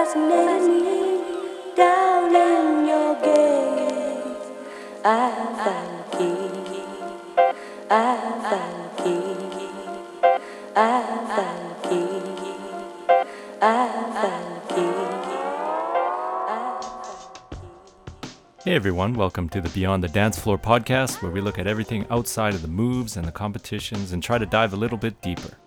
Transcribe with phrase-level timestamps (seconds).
[0.00, 1.20] me
[1.76, 4.50] down in your gaze.
[5.04, 6.82] I found the key.
[7.90, 8.16] I
[8.48, 9.12] found the
[9.58, 9.68] key.
[10.74, 11.02] I
[11.36, 12.00] found the
[12.40, 12.56] key.
[13.60, 13.64] I
[14.22, 14.88] found the
[18.64, 18.70] key.
[18.70, 22.06] Hey everyone, welcome to the Beyond the Dance Floor podcast, where we look at everything
[22.10, 25.58] outside of the moves and the competitions and try to dive a little bit deeper.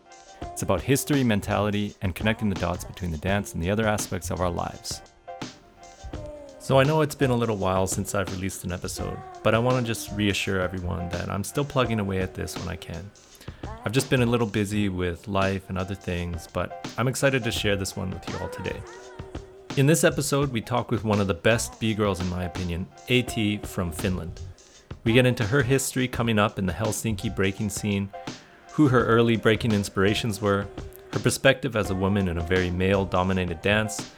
[0.53, 4.29] It's about history, mentality, and connecting the dots between the dance and the other aspects
[4.29, 5.01] of our lives.
[6.59, 9.57] So I know it's been a little while since I've released an episode, but I
[9.57, 13.09] want to just reassure everyone that I'm still plugging away at this when I can.
[13.83, 17.51] I've just been a little busy with life and other things, but I'm excited to
[17.51, 18.79] share this one with you all today.
[19.75, 22.85] In this episode, we talk with one of the best B girls, in my opinion,
[23.09, 24.39] AT from Finland.
[25.03, 28.11] We get into her history coming up in the Helsinki breaking scene,
[28.73, 30.65] who her early breaking inspirations were,
[31.11, 34.11] her perspective as a woman in a very male dominated dance,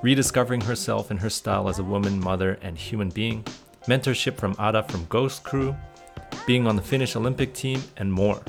[0.00, 3.44] rediscovering herself and her style as a woman, mother, and human being,
[3.86, 5.76] mentorship from Ata from Ghost Crew,
[6.46, 8.40] being on the Finnish Olympic team, and more.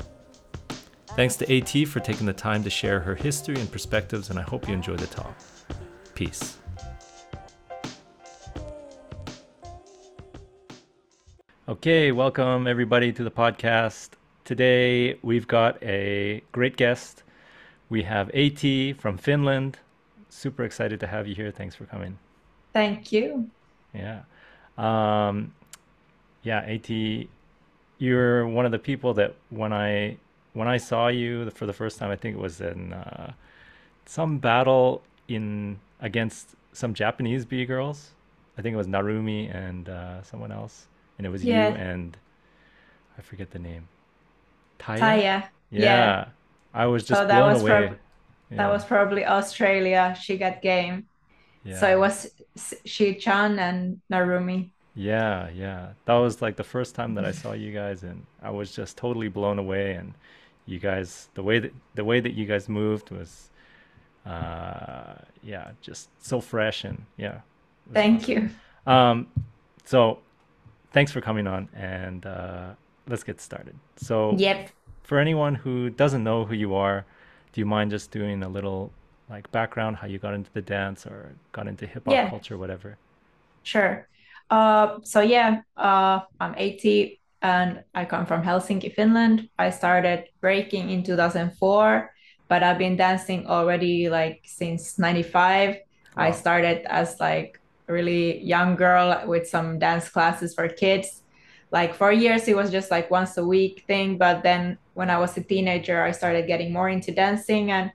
[1.08, 4.42] Thanks to AT for taking the time to share her history and perspectives, and I
[4.42, 5.36] hope you enjoy the talk.
[6.14, 6.56] Peace.
[11.68, 14.10] Okay, welcome everybody to the podcast.
[14.44, 17.22] Today we've got a great guest.
[17.88, 18.62] We have AT
[18.98, 19.78] from Finland.
[20.28, 21.50] Super excited to have you here.
[21.50, 22.18] Thanks for coming.
[22.72, 23.48] Thank you.
[23.94, 24.22] Yeah.
[24.76, 25.54] Um,
[26.42, 26.90] yeah, AT,
[27.98, 30.18] you're one of the people that when I
[30.52, 33.32] when I saw you for the first time, I think it was in uh,
[34.04, 38.10] some battle in against some Japanese B girls.
[38.58, 40.86] I think it was Narumi and uh, someone else,
[41.18, 41.70] and it was Yeah.
[41.70, 42.16] you and
[43.18, 43.88] I forget the name.
[44.86, 45.22] Taya.
[45.22, 45.48] Yeah.
[45.70, 46.28] Yeah.
[46.72, 47.70] I was just So that blown was away.
[47.88, 47.98] prob-
[48.50, 48.56] Yeah.
[48.58, 50.16] That was probably Australia.
[50.20, 51.08] She got game.
[51.72, 52.30] So it was
[52.84, 54.70] Shi-chan and Narumi.
[54.94, 55.94] Yeah, yeah.
[56.04, 58.96] That was like the first time that I saw you guys and I was just
[58.98, 60.12] totally blown away and
[60.66, 63.50] you guys the way that the way that you guys moved was
[64.26, 67.40] uh yeah, just so fresh and yeah.
[67.92, 68.32] Thank awesome.
[68.86, 68.92] you.
[68.92, 69.26] Um
[69.84, 70.18] so
[70.92, 72.70] thanks for coming on and uh
[73.08, 73.76] let's get started.
[73.96, 74.70] So Yep.
[75.02, 77.04] for anyone who doesn't know who you are,
[77.52, 78.92] do you mind just doing a little
[79.30, 82.28] like background how you got into the dance or got into hip hop Yeah.
[82.28, 82.98] culture whatever?
[83.62, 84.08] Sure.
[84.50, 89.48] Uh, so yeah, uh, I'm AT and I come from Helsinki, Finland.
[89.58, 92.10] I started breaking in 2004,
[92.48, 95.76] but I've been dancing already like since 95.
[96.16, 101.22] I started as like a really young girl with some dance classes for kids.
[101.74, 104.16] Like for years, it was just like once a week thing.
[104.16, 107.90] But then when I was a teenager, I started getting more into dancing and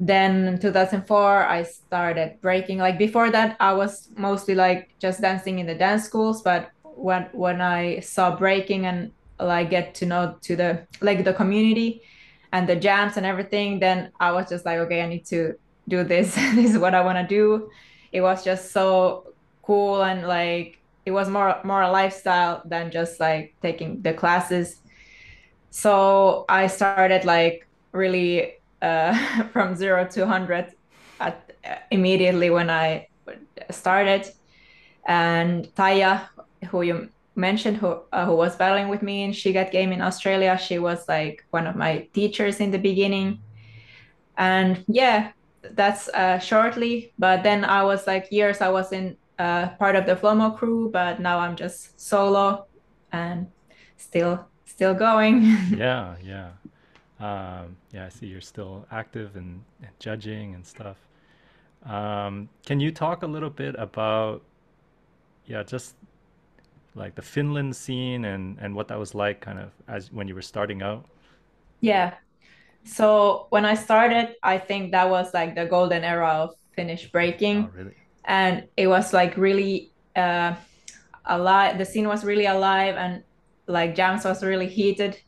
[0.00, 5.58] then in 2004 i started breaking like before that i was mostly like just dancing
[5.58, 10.36] in the dance schools but when when i saw breaking and like get to know
[10.40, 12.00] to the like the community
[12.52, 15.52] and the jams and everything then i was just like okay i need to
[15.88, 17.68] do this this is what i want to do
[18.12, 19.26] it was just so
[19.62, 24.66] cool and like it was more more a lifestyle than just like taking the classes
[25.70, 30.72] so i started like really uh, from zero to 100
[31.20, 31.48] at,
[31.90, 33.08] immediately when I
[33.70, 34.26] started.
[35.06, 36.28] And Taya,
[36.68, 40.00] who you mentioned, who, uh, who was battling with me in She Got Game in
[40.00, 43.40] Australia, she was like one of my teachers in the beginning.
[44.36, 45.32] And yeah,
[45.62, 47.12] that's uh, shortly.
[47.18, 50.90] But then I was like years, I was in uh, part of the Flomo crew,
[50.92, 52.66] but now I'm just solo
[53.12, 53.48] and
[53.96, 55.42] still still going.
[55.76, 56.50] yeah yeah
[57.20, 60.96] um yeah i see you're still active and, and judging and stuff
[61.84, 64.42] um can you talk a little bit about
[65.46, 65.96] yeah just
[66.94, 70.34] like the finland scene and and what that was like kind of as when you
[70.34, 71.04] were starting out
[71.80, 72.14] Yeah.
[72.84, 77.58] So when I started, I think that was like the golden era of Finnish breaking.
[77.64, 77.94] oh really
[78.28, 80.56] And it was like really uh,
[81.26, 81.78] alive.
[81.78, 83.24] The scene was really alive and
[83.68, 85.18] like jams was really heated.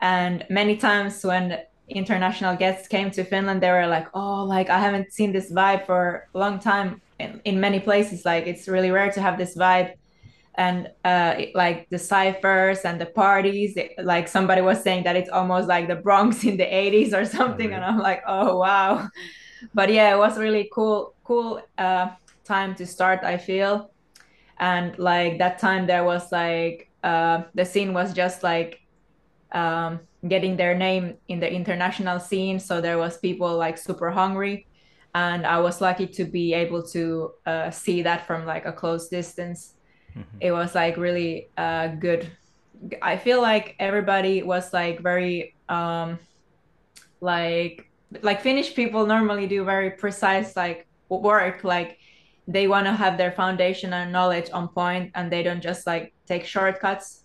[0.00, 4.78] And many times when international guests came to Finland, they were like, oh, like I
[4.80, 8.24] haven't seen this vibe for a long time in, in many places.
[8.24, 9.92] Like it's really rare to have this vibe.
[10.56, 15.16] And uh, it- like the ciphers and the parties, it- like somebody was saying that
[15.16, 17.72] it's almost like the Bronx in the 80s or something.
[17.72, 17.94] And really?
[17.94, 19.08] I'm like, oh, wow.
[19.74, 22.10] But yeah, it was really cool, cool uh,
[22.44, 23.90] time to start, I feel.
[24.58, 28.80] And like that time, there was like, uh, the scene was just like
[29.52, 32.58] um, getting their name in the international scene.
[32.60, 34.66] So there was people like super hungry
[35.14, 39.08] and I was lucky to be able to uh, see that from like a close
[39.08, 39.74] distance.
[40.16, 40.38] Mm-hmm.
[40.40, 42.30] It was like really uh, good.
[43.00, 46.18] I feel like everybody was like very um,
[47.20, 47.88] like
[48.20, 51.98] like Finnish people normally do very precise like work like
[52.48, 56.12] they want to have their foundation and knowledge on point and they don't just like
[56.26, 57.24] take shortcuts.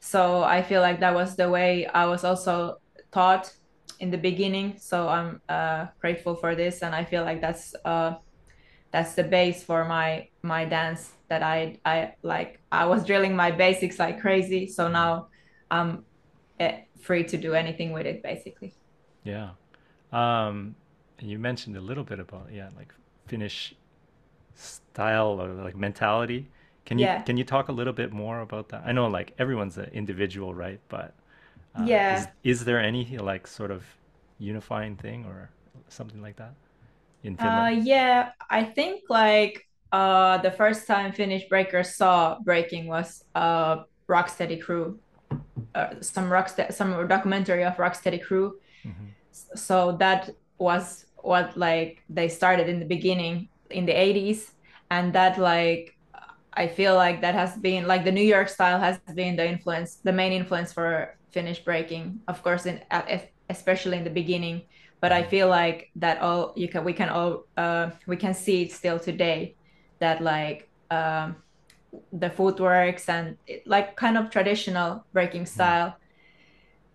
[0.00, 2.76] So i feel like that was the way i was also
[3.12, 3.52] taught
[4.00, 4.76] in the beginning.
[4.78, 8.14] So i'm uh, grateful for this and i feel like that's uh,
[8.90, 13.50] that's the base for my my dance that i i like i was drilling my
[13.50, 14.66] basics like crazy.
[14.66, 15.28] So now
[15.70, 16.04] i'm
[16.60, 18.74] eh, free to do anything with it basically.
[19.24, 19.50] Yeah.
[20.12, 20.74] Um
[21.20, 22.92] you mentioned a little bit about yeah like
[23.26, 23.74] finnish
[24.56, 26.48] style or like mentality.
[26.84, 27.22] Can you yeah.
[27.22, 28.82] can you talk a little bit more about that?
[28.84, 30.80] I know like everyone's an individual, right?
[30.88, 31.14] But
[31.74, 33.84] uh, yeah, is, is, there any like sort of
[34.38, 35.50] unifying thing or
[35.88, 36.54] something like that
[37.22, 37.78] in Finland?
[37.78, 43.82] Uh, yeah, I think like uh, the first time Finnish breakers saw breaking was uh,
[44.08, 44.98] Rocksteady Crew,
[45.74, 48.60] uh, some rocksteady some documentary of Rocksteady Crew.
[48.84, 49.06] Mm-hmm.
[49.56, 54.50] So that was what like they started in the beginning in the 80s
[54.90, 55.96] and that like
[56.54, 59.96] i feel like that has been like the new york style has been the influence
[59.96, 62.80] the main influence for finnish breaking of course in
[63.48, 64.62] especially in the beginning.
[65.00, 68.62] But i feel like that all you can we can all uh, we can see
[68.62, 69.54] it still today
[70.00, 71.36] that like um,
[72.12, 75.48] the footworks and it, like kind of traditional breaking mm.
[75.48, 75.96] style.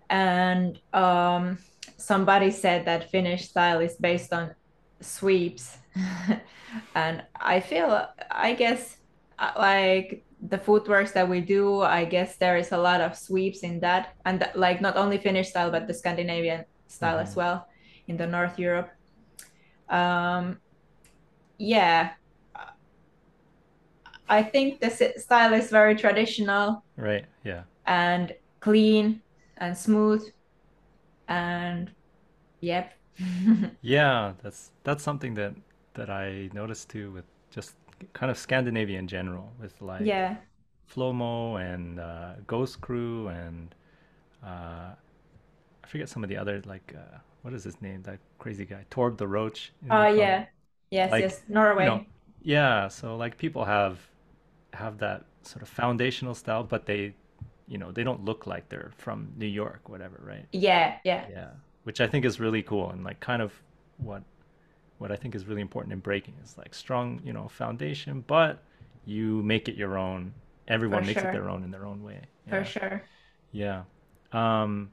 [0.09, 1.59] And um,
[1.97, 4.56] somebody said that finnish style is based on
[5.00, 5.77] sweeps
[6.96, 8.98] and i feel i guess
[9.40, 13.60] uh, like the footworks that we do i guess there is a lot of sweeps
[13.60, 14.16] in that.
[14.26, 17.28] And th- like not only finnish style but the scandinavian style mm-hmm.
[17.28, 17.68] as well
[18.08, 18.90] in the north europe.
[19.90, 20.58] Um
[21.58, 22.14] yeah.
[24.28, 26.84] I think the style is very traditional.
[26.98, 27.64] Right yeah.
[27.86, 29.22] And clean
[29.58, 30.28] and smooth.
[31.28, 31.92] And
[32.62, 32.94] yep.
[33.82, 35.54] Yeah that's that's something that
[35.94, 37.76] that I noticed too with just
[38.14, 40.38] kind of Scandinavia in general, with like yeah,
[40.94, 43.74] Flomo and uh, Ghost Crew and
[44.46, 44.96] uh,
[45.84, 48.04] I forget some of the other like uh, what is his name?
[48.04, 49.74] That crazy guy, Torb the Roach.
[49.90, 50.46] Oh yeah,
[50.90, 51.84] yes, like, yes, Norway.
[51.84, 52.06] You know,
[52.44, 54.00] yeah, so like people have
[54.74, 57.14] have that sort of foundational style, but they,
[57.68, 60.46] you know, they don't look like they're from New York, whatever, right?
[60.52, 61.50] Yeah, yeah, yeah.
[61.84, 63.54] Which I think is really cool and like kind of
[63.98, 64.24] what
[65.01, 68.63] what I think is really important in breaking is like strong, you know, foundation, but
[69.06, 70.33] you make it your own.
[70.68, 71.30] Everyone For makes sure.
[71.30, 72.21] it their own in their own way.
[72.48, 72.63] Yeah.
[72.63, 73.03] For sure.
[73.51, 73.83] Yeah.
[74.31, 74.92] Um,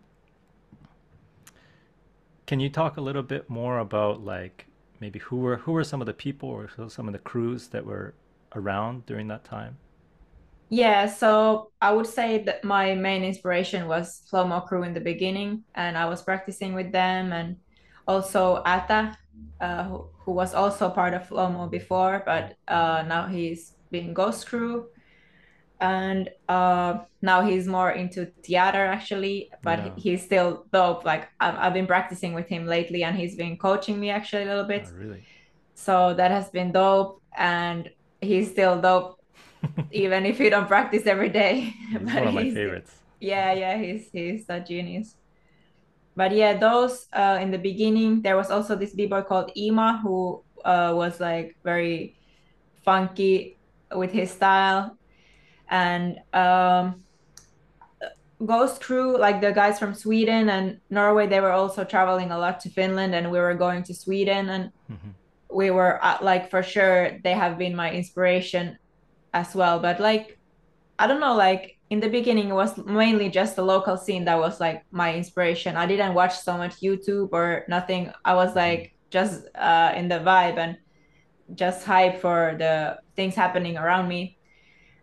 [2.47, 4.67] can you talk a little bit more about like
[5.01, 7.85] maybe who were who were some of the people or some of the crews that
[7.85, 8.15] were
[8.55, 9.79] around during that time?
[10.71, 15.65] Yeah, so I would say that my main inspiration was Flomo crew in the beginning,
[15.75, 17.57] and I was practicing with them, and
[18.07, 19.17] also Ata,
[19.61, 24.47] uh, who, who, was also part of Flomo before, but uh, now he's been Ghost
[24.47, 24.87] Crew.
[25.81, 29.93] And uh, now he's more into theater actually, but yeah.
[29.97, 31.05] he's still dope.
[31.05, 34.47] Like I've, I've been practicing with him lately, and he's been coaching me actually a
[34.47, 34.89] little bit.
[34.89, 35.23] Oh, really?
[35.75, 37.89] So that has been dope, and
[38.21, 39.21] he's still dope,
[39.93, 41.73] even if you don't practice every day.
[41.91, 42.97] He's one of my favorites.
[43.21, 45.15] Yeah, yeah, he's he's a genius
[46.19, 50.43] but yeah, those uh, in the beginning, there was also this b-boy called Ima who
[50.65, 52.19] uh, was like very
[52.85, 53.57] funky
[53.95, 54.99] with his style.
[55.71, 57.05] And um,
[58.45, 62.59] Ghost Crew, like the guys from Sweden and Norway, they were also traveling a lot
[62.63, 65.11] to Finland and we were going to Sweden and mm-hmm.
[65.55, 68.77] we were uh, like for sure they have been my inspiration
[69.33, 69.79] as well.
[69.79, 70.37] But like
[70.99, 74.39] I don't know, like in the beginning it was mainly just the local scene that
[74.39, 75.77] was like my inspiration.
[75.77, 78.13] I didn't watch so much youtube or nothing.
[78.25, 80.77] I was like just uh, in the vibe and
[81.55, 84.37] just hype for the things happening around me.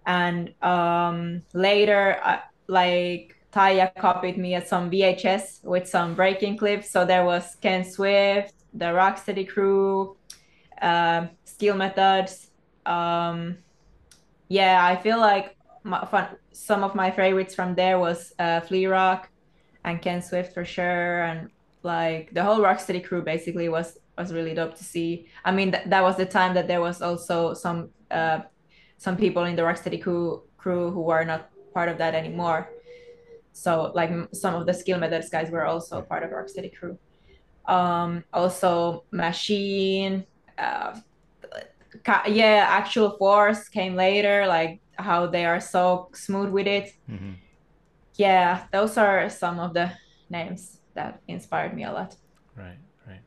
[0.06, 6.92] And um, later uh, like taya copied me at some vhs with some breaking clips.
[6.92, 10.18] So there was ken swift the rocksteady crew
[10.82, 12.51] uh, skill methods.
[12.86, 13.58] Um,
[14.48, 18.88] yeah i feel like my, fun, some of my favorites from there was uh, Flea
[18.88, 19.30] Rock
[19.84, 21.50] and Ken Swift for sure, and
[21.84, 25.28] like the whole Rocksteady crew basically was was really dope to see.
[25.44, 28.40] I mean, th- that was the time that there was also some uh,
[28.98, 32.70] some people in the Rocksteady crew crew who were not part of that anymore.
[33.52, 36.98] So like some of the skill methods guys were also part of Rocksteady crew.
[37.68, 40.26] Um, also Machine,
[40.58, 41.00] uh,
[42.28, 46.94] yeah, actual force came later, like how they are so smooth with it.
[47.10, 47.34] Mm-hmm.
[48.16, 49.92] Yeah, those are some of the
[50.30, 52.16] names that inspired me a lot.
[52.56, 53.22] Right, right.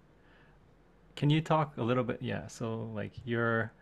[1.16, 2.18] Can you talk a little bit?
[2.22, 3.72] Yeah, so like you're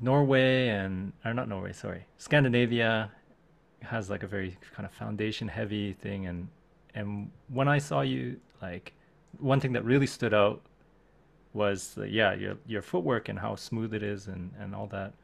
[0.00, 3.10] Norway and or not Norway, sorry, Scandinavia
[3.82, 6.48] has like a very kind of foundation heavy thing, and
[6.94, 8.92] and when I saw you, like
[9.38, 10.62] one thing that really stood out
[11.52, 15.14] was the, yeah your your footwork and how smooth it is and and all that.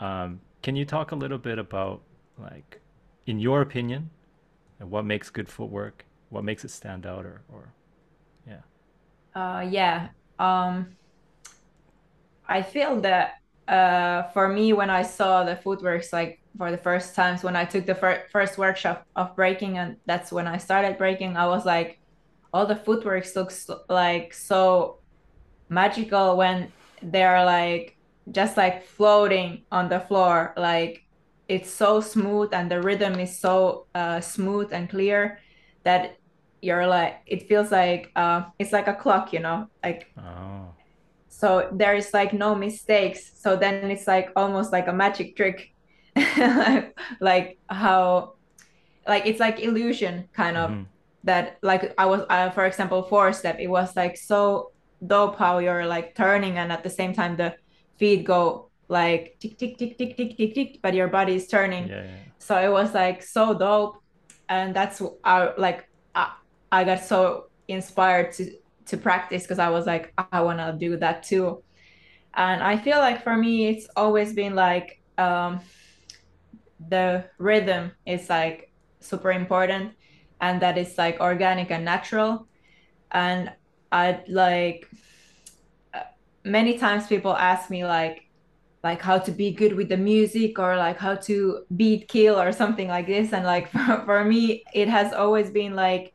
[0.00, 2.02] Um, can you talk a little bit about
[2.38, 2.80] like
[3.26, 4.10] in your opinion,
[4.78, 6.06] what makes good footwork?
[6.30, 7.74] What makes it stand out, or or
[8.46, 8.62] yeah.
[9.34, 10.08] Uh, yeah.
[10.38, 10.96] Um,
[12.48, 13.34] I feel that
[13.68, 17.64] uh, for me, when I saw the footworks like for the first times when I
[17.66, 21.66] took the fir- first workshop of breaking, and that's when I started breaking, I was
[21.66, 22.00] like,
[22.52, 25.00] all the footworks looks like so
[25.68, 27.97] magical when they're like
[28.32, 31.04] just like floating on the floor like
[31.48, 35.40] it's so smooth and the rhythm is so uh, smooth and clear
[35.82, 36.18] that
[36.60, 40.68] you're like it feels like uh, it's like a clock you know like oh.
[41.28, 45.72] so there is like no mistakes so then it's like almost like a magic trick
[47.20, 48.34] like how
[49.06, 50.82] like it's like illusion kind of mm-hmm.
[51.24, 54.72] that like i was uh, for example four step it was like so
[55.06, 57.54] dope how you're like turning and at the same time the
[57.98, 61.88] feet go like tick tick tick tick tick tick tick but your body is turning.
[61.88, 62.10] Yeah, yeah.
[62.38, 64.02] so it was like so dope.
[64.48, 66.32] And that's our like I,
[66.72, 68.50] I got so inspired to
[68.86, 71.62] to practice because i was like i want to do that too.
[72.34, 75.60] And i feel like for me it's always been like um
[76.88, 79.92] the rhythm is like super important.
[80.40, 82.46] And that is like organic and natural.
[83.10, 83.52] And
[83.90, 84.88] I'd like
[86.48, 88.24] many times people ask me like
[88.84, 92.52] like how to be good with the music or like how to beat kill or
[92.52, 93.32] something like this.
[93.32, 96.14] And like for, for me it has always been like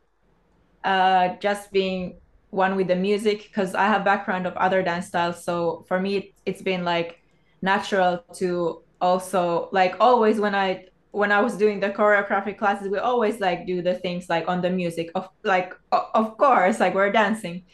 [0.84, 5.44] uh just being one with the music because i have background of other dance styles.
[5.44, 7.20] So for me it, it's been like
[7.62, 12.98] natural to also like always when i when i was doing the choreographic classes we
[12.98, 15.10] always like do the things like on the music.
[15.14, 17.64] Of like of course like we're dancing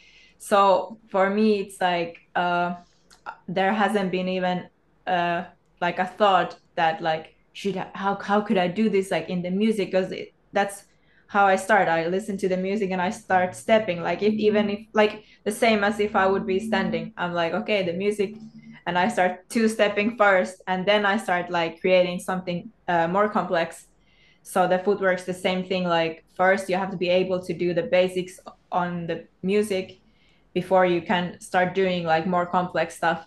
[0.41, 2.73] so for me it's like uh,
[3.47, 4.67] there hasn't been even
[5.05, 5.43] uh,
[5.79, 9.51] like a thought that like should how how could I do this like in the
[9.51, 10.11] music because
[10.51, 10.85] that's
[11.27, 11.87] how I start.
[11.87, 14.01] I listen to the music and I start stepping.
[14.01, 17.13] Like if even if like the same as if I would be standing.
[17.17, 18.35] I'm like okay the music,
[18.87, 23.29] and I start two stepping first, and then I start like creating something uh, more
[23.29, 23.85] complex.
[24.41, 25.83] So the footwork's the same thing.
[25.83, 28.39] Like first you have to be able to do the basics
[28.71, 30.00] on the music,
[30.53, 33.25] before you can start doing like more complex stuff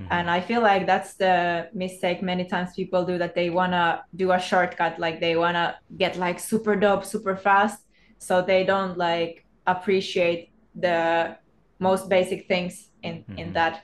[0.00, 0.06] mm-hmm.
[0.10, 4.02] and i feel like that's the mistake many times people do that they want to
[4.16, 7.84] do a shortcut like they want to get like super dope super fast
[8.18, 11.36] so they don't like appreciate the
[11.78, 13.38] most basic things in mm-hmm.
[13.38, 13.82] in that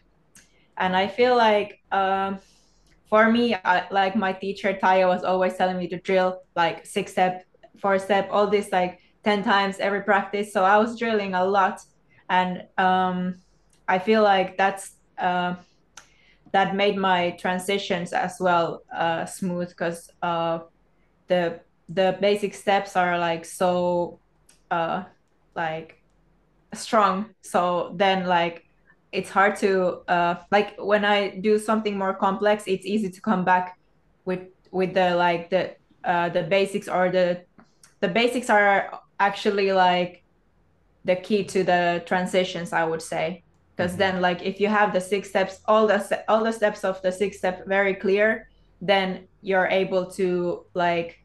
[0.78, 2.38] and i feel like um,
[3.09, 7.12] for me I, like my teacher taya was always telling me to drill like six
[7.12, 7.44] step
[7.80, 11.80] four step all this like 10 times every practice so i was drilling a lot
[12.30, 13.34] and um,
[13.88, 15.56] I feel like that's uh,
[16.52, 20.60] that made my transitions as well uh, smooth because uh,
[21.26, 24.20] the the basic steps are like so
[24.70, 25.02] uh,
[25.56, 25.96] like
[26.72, 27.34] strong.
[27.42, 28.64] So then like
[29.12, 33.44] it's hard to uh, like when I do something more complex, it's easy to come
[33.44, 33.76] back
[34.25, 37.42] with with the like the uh, the basics or the
[38.00, 40.20] the basics are actually like
[41.04, 43.42] the key to the transitions i would say.
[43.76, 44.00] Because mm-hmm.
[44.00, 47.12] then like if you have the six steps all the all the steps of the
[47.12, 48.49] six step very clear
[48.80, 51.21] then you're able to like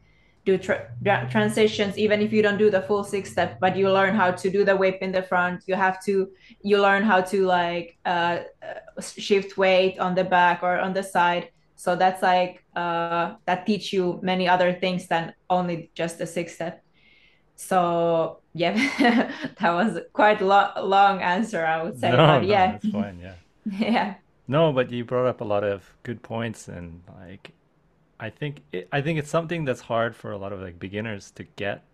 [0.46, 0.88] do tra-
[1.28, 4.48] transitions even if you don't do the full six step but you learn how to
[4.48, 5.64] do the whip in the front.
[5.66, 6.30] You have to
[6.62, 11.02] you learn how to like uh, uh shift weight on the back or on the
[11.02, 11.50] side.
[11.74, 16.54] So that's like uh, that teach you many other things than only just the six
[16.54, 16.82] step.
[17.56, 22.72] So yeah that was quite a lo- long answer i would say no, but yeah.
[22.72, 23.34] that's fine yeah.
[23.78, 24.14] Yeah.
[24.48, 27.52] No but you brought up a lot of good points and like
[28.18, 31.30] i think it, i think it's something that's hard for a lot of like beginners
[31.32, 31.84] to get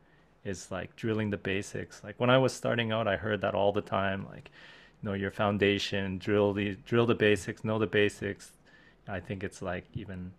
[0.45, 2.03] is like drilling the basics.
[2.05, 4.51] Like when i was starting out i heard that all the time like
[5.03, 8.53] you know your foundation drill the drill the basics know the basics.
[9.09, 10.33] I think it's like even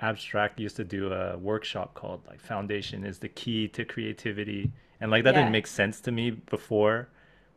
[0.00, 4.70] abstract used to do a workshop called like foundation is the key to creativity
[5.00, 5.40] and like that yeah.
[5.40, 7.08] didn't make sense to me before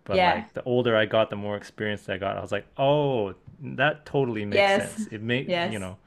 [0.04, 0.34] but Yeah.
[0.36, 2.36] like the older I got, the more experience I got.
[2.36, 4.96] I was like, oh, that totally makes Yes.
[4.96, 5.08] sense.
[5.12, 5.72] It made Yes.
[5.72, 5.98] you know,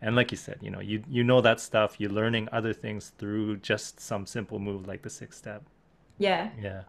[0.00, 2.00] and like you said, you know, you you know that stuff.
[2.00, 5.62] You're learning other things through just some simple move like the six step.
[6.18, 6.82] yeah Yeah.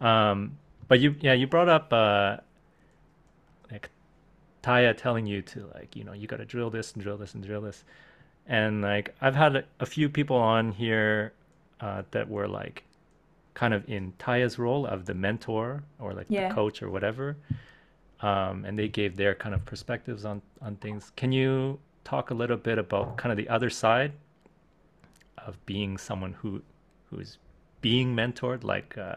[0.00, 2.38] Um, but you yeah you brought up uh,
[3.70, 3.90] like
[4.62, 7.34] Taya telling you to like you know you got to drill this and drill this
[7.34, 7.84] and drill this,
[8.46, 11.32] and like I've had a, a few people on here
[11.80, 12.84] uh, that were like
[13.60, 16.40] kind of in Taya's role of the mentor or like Yeah.
[16.40, 17.36] the coach or whatever,
[18.20, 21.12] um, and they gave their kind of perspectives on on things.
[21.16, 24.12] Can you talk a little bit about kind of the other side
[25.38, 26.62] of being someone who
[27.10, 27.38] who's
[27.80, 28.64] being mentored?
[28.64, 29.16] Like uh,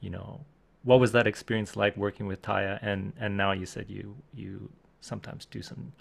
[0.00, 0.40] you know
[0.84, 2.78] what was that experience like working with Taya?
[2.82, 4.70] And and now you said you you
[5.00, 5.92] sometimes do some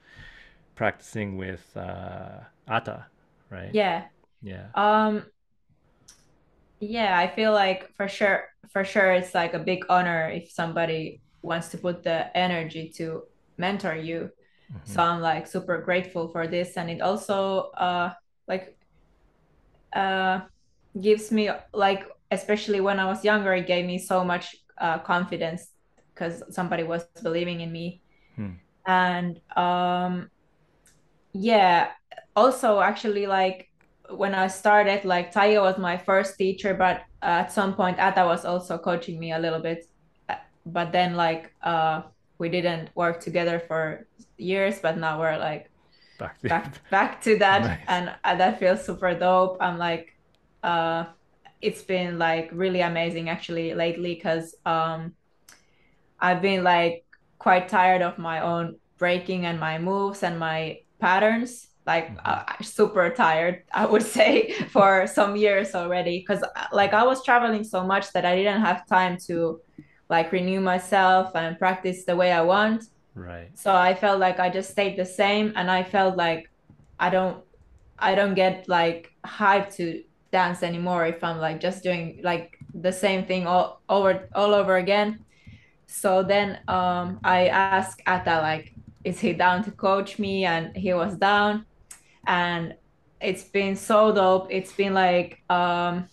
[0.75, 3.07] practicing with uh, Ata
[3.51, 3.75] right?
[3.75, 4.09] Yeah.
[4.41, 4.67] Yeah.
[4.75, 5.31] Um,
[6.79, 11.21] yeah, I feel like for sure, for sure, it's like a big honor if somebody
[11.41, 13.23] wants to put the energy to
[13.57, 14.29] mentor you.
[14.83, 18.13] So I'm like super grateful for this, and it also uh
[18.47, 18.77] like
[19.95, 20.41] uh
[20.99, 25.67] gives me like especially when I was younger, it gave me so much uh confidence
[26.13, 28.03] because somebody was believing in me,
[28.35, 28.59] Hmm.
[28.87, 30.29] and um
[31.33, 31.91] yeah
[32.35, 33.67] also actually like
[34.09, 38.45] when i started like taya was my first teacher but at some point Ata was
[38.45, 39.87] also coaching me a little bit.
[40.29, 40.35] Uh,
[40.65, 42.01] but then like uh
[42.37, 45.69] we didn't work together for years but now we're like
[46.19, 47.63] back to back back to that.
[47.63, 47.79] Nice.
[47.87, 49.57] and uh, that feels super dope.
[49.59, 50.13] I'm like
[50.63, 51.05] uh
[51.61, 55.13] it's been like really amazing actually lately because um
[56.19, 57.03] i've been like
[57.39, 62.19] quite tired of my own breaking and my moves and my patterns like Mhm.
[62.25, 67.63] uh, super tired i would say for some years already because like i was traveling
[67.63, 69.61] so much that i didn't have time to
[70.09, 72.81] like renew myself and practice the way i want.
[73.15, 73.49] Right.
[73.63, 76.41] So i felt like i just stayed the same and i felt like
[76.99, 77.37] i don't
[77.99, 79.85] i don't get like hyped to
[80.31, 84.75] dance anymore if i'm like just doing like the same thing all over all over
[84.77, 85.09] again.
[85.87, 88.65] So then um i asked Ata like
[89.03, 90.45] is he down to coach me?
[90.45, 91.65] And he was down
[92.25, 92.75] and
[93.21, 96.07] it's been so dope it's been like um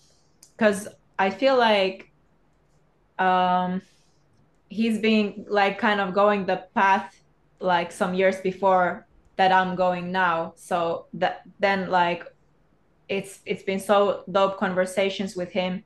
[0.55, 0.87] because
[1.19, 2.11] i feel like
[3.19, 3.81] um
[4.69, 7.15] he's been like kind of going the path
[7.59, 9.05] like some years before
[9.37, 10.53] that I'm going now.
[10.55, 12.25] So that then like
[13.07, 15.83] it's it's been so dope conversations with him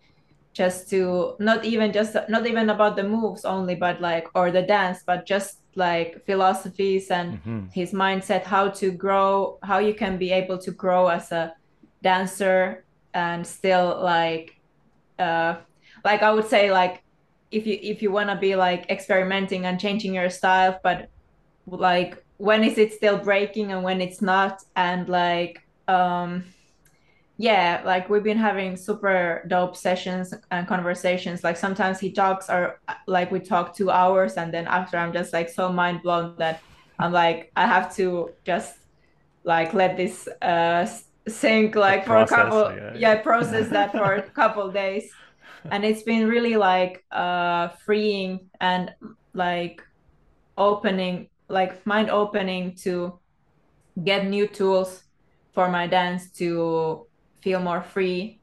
[0.53, 4.61] just to not even just not even about the moves only but like or the
[4.61, 10.17] dance but just like philosophies and hmm his mindset how to grow how you can
[10.17, 11.53] be able to grow as a
[12.01, 14.47] dancer and still like
[15.19, 15.53] uh
[16.03, 17.03] like i would say like
[17.51, 21.09] if you if you want to be like experimenting and changing your style but
[21.67, 24.63] like when is it still breaking and when it's not?
[24.75, 26.45] And like um
[27.39, 32.81] yeah like we've been having super dope sessions and conversations like sometimes he talks or
[33.07, 36.61] like we talk two hours and then after i'm just like so mind blown that
[36.99, 38.79] i'm like i have to just
[39.45, 40.85] like let this uh
[41.29, 43.15] sink like for a couple yeah, yeah, yeah.
[43.21, 45.09] process that for a couple days
[45.71, 48.93] and it's been really like uh freeing and
[49.33, 49.81] like
[50.57, 53.17] opening like mind opening to
[54.03, 55.03] get new tools
[55.53, 57.05] for my dance to
[57.41, 58.41] feel more free.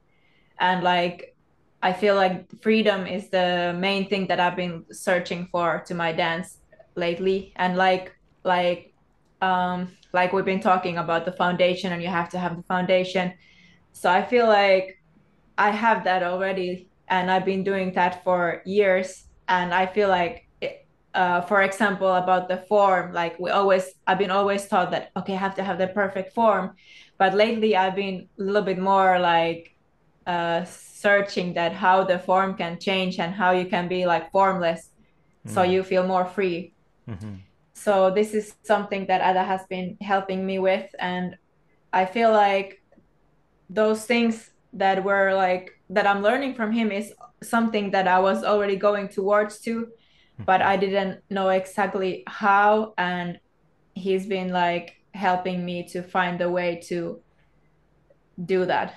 [0.58, 1.34] And like
[1.82, 6.12] i feel like freedom is the main thing that i've been searching for to my
[6.12, 6.58] dance
[6.96, 7.52] lately.
[7.56, 8.12] And like
[8.44, 8.94] like
[9.42, 13.34] um like we've been talking about the foundation and you have to have the foundation.
[13.92, 14.96] So i feel like
[15.58, 19.24] i have that already and i've been doing that for years.
[19.48, 20.46] And i feel like
[21.16, 25.32] uh, for example about the form like we always i've been always taught that okay
[25.32, 26.74] I have to have the perfect form
[27.18, 29.70] but lately i've been a little bit more like
[30.26, 34.90] uh, searching that how the form can change and how you can be like formless
[35.46, 35.70] so Mm.
[35.72, 36.74] you feel more free.
[37.06, 37.36] Hmm
[37.74, 41.36] so this is something that Ata has been helping me with and
[41.92, 42.82] I feel like
[43.68, 48.44] those things that were like that I'm learning from him is something that I was
[48.44, 49.88] already going towards to
[50.38, 53.38] but I didn't know exactly how and
[53.94, 57.20] he's been like helping me to find a way to
[58.44, 58.94] do that.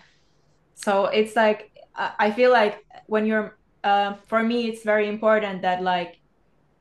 [0.76, 5.82] So it's like I feel like when you're uh, for me it's very important that
[5.82, 6.20] like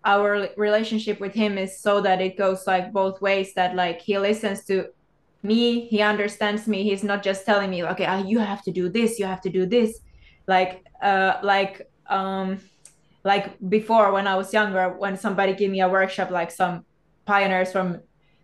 [0.05, 4.19] our relationship with him is so that it goes like both ways that like he
[4.19, 4.87] listens to
[5.43, 8.89] me he understands me he's not just telling me okay uh, you have to do
[8.89, 10.01] this you have to do this.
[10.47, 12.59] Like uh like um
[13.25, 16.85] like before when I was younger, when somebody gave me a workshop, like some
[17.27, 18.01] pioneers from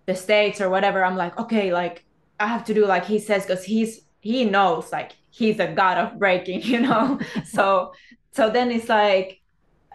[0.07, 2.05] the states or whatever, I'm like, okay, like
[2.39, 5.99] I have to do like he says because he's he knows like he's a god
[5.99, 7.19] of breaking, you know.
[7.45, 7.93] so
[8.33, 9.41] so then it's like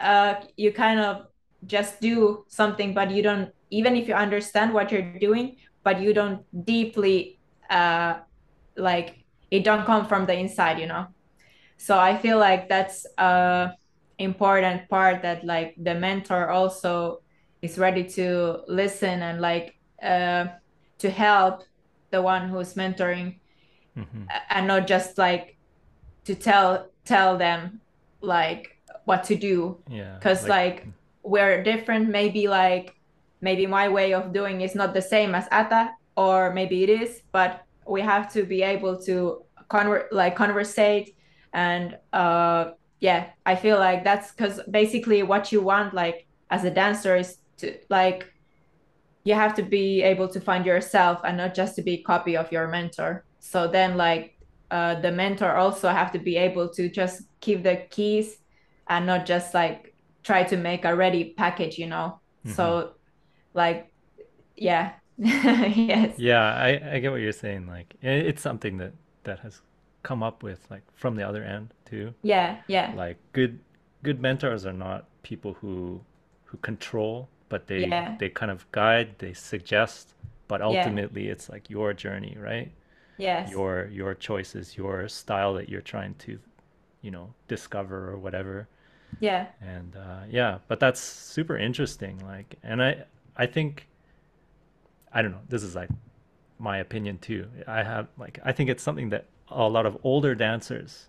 [0.00, 1.26] uh, you kind of
[1.66, 6.12] just do something, but you don't even if you understand what you're doing, but you
[6.12, 8.18] don't deeply uh,
[8.76, 11.06] like it don't come from the inside, you know.
[11.76, 13.72] So I feel like that's a
[14.18, 17.22] important part that like the mentor also
[17.62, 20.46] is ready to listen and like uh,
[20.98, 21.64] to help
[22.10, 23.36] the one who's mentoring
[23.96, 24.24] mm-hmm.
[24.50, 25.56] and not just like
[26.24, 27.80] to tell tell them
[28.20, 29.78] like what to do.
[29.88, 30.86] Yeah because like, like
[31.22, 32.08] we're different.
[32.08, 32.96] Maybe like
[33.40, 37.22] maybe my way of doing is not the same as Ata or maybe it is
[37.32, 41.16] but we have to be able to conver- like conversate
[41.52, 46.70] and uh yeah i feel like that's because basically what you want like as a
[46.70, 48.26] dancer is to like
[49.24, 52.36] you have to be able to find yourself and not just to be a copy
[52.36, 53.24] of your mentor.
[53.38, 54.38] So then like
[54.70, 58.38] uh, the mentor also have to be able to just keep the keys
[58.88, 62.20] and not just like try to make a ready package you know?
[62.44, 62.54] Mm-hmm.
[62.54, 62.92] so
[63.54, 63.92] like
[64.56, 64.92] yeah.
[65.18, 66.18] Yes.
[66.18, 68.92] Yeah I, I get what you're saying like it's something that
[69.24, 69.60] that has
[70.02, 72.14] come up with like from the other end too.
[72.22, 72.92] Yeah yeah.
[72.96, 73.60] Like good
[74.02, 76.00] good mentors are not people who
[76.44, 78.16] who control but they yeah.
[78.18, 80.14] they kind of guide they suggest
[80.48, 81.32] but ultimately yeah.
[81.32, 82.72] it's like your journey right?
[83.18, 83.50] Yes.
[83.50, 86.38] Your your choices your style that you're trying to
[87.02, 88.66] you know discover or whatever.
[89.18, 89.46] Yeah.
[89.60, 93.04] And uh, yeah but that's super interesting like and i
[93.36, 93.86] i think
[95.12, 95.90] i don't know this is like
[96.58, 97.46] my opinion too.
[97.66, 101.08] I have like i think it's something that a lot of older dancers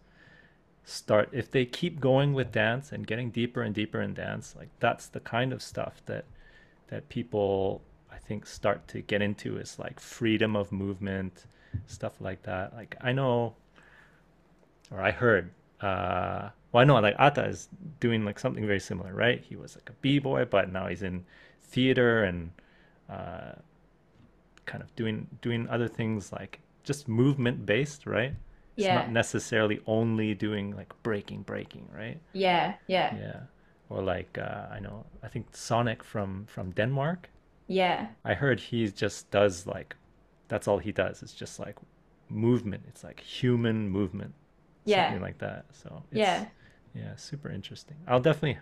[0.91, 4.69] start if they keep going with dance and getting deeper and deeper in dance like
[4.79, 6.25] that's the kind of stuff that
[6.87, 11.45] that people i think start to get into is like freedom of movement
[11.87, 12.73] stuff like that.
[12.73, 13.55] Like i know
[14.91, 15.51] or i heard
[15.81, 19.43] uh well i know like ata is doing like something very similar right?
[19.47, 21.25] He was like a b-boy but now he's in
[21.61, 22.51] theater and
[23.09, 23.53] uh
[24.65, 28.33] kind of doing doing other things like just movement based right
[28.85, 32.19] it's not necessarily only doing like breaking breaking right?
[32.33, 33.15] Yeah yeah.
[33.15, 33.39] Yeah.
[33.89, 37.29] Or like uh, i know i think sonic from from denmark.
[37.67, 38.07] Yeah.
[38.25, 39.95] I heard he just does like
[40.47, 41.77] that's all he does it's just like
[42.31, 42.83] movement.
[42.87, 44.33] It's like human movement.
[44.85, 45.07] Yeah.
[45.07, 45.65] Something like that.
[45.71, 46.45] So yeah.
[46.95, 47.97] yeah super interesting.
[48.07, 48.57] I'll definitely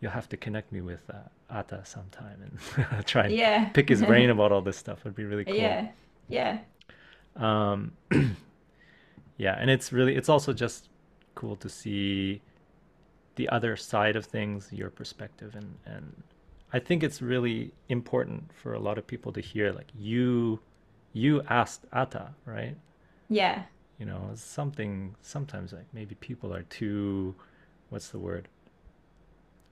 [0.00, 3.66] you'll have to connect me with uh, ata sometime and try and yeah.
[3.66, 5.00] pick his brain about all this stuff.
[5.00, 5.54] It'd be really cool.
[5.54, 5.88] Yeah.
[6.28, 6.58] Yeah.
[7.36, 7.92] Um
[9.36, 10.88] yeah and it's really it's also just
[11.34, 12.40] cool to see
[13.36, 16.22] the other side of things your perspective and and
[16.72, 20.58] i think it's really important for a lot of people to hear like you
[21.12, 22.76] you asked ata right?
[23.28, 23.62] Yeah.
[23.98, 27.34] You know something sometimes like maybe people are too
[27.88, 28.48] what's the word?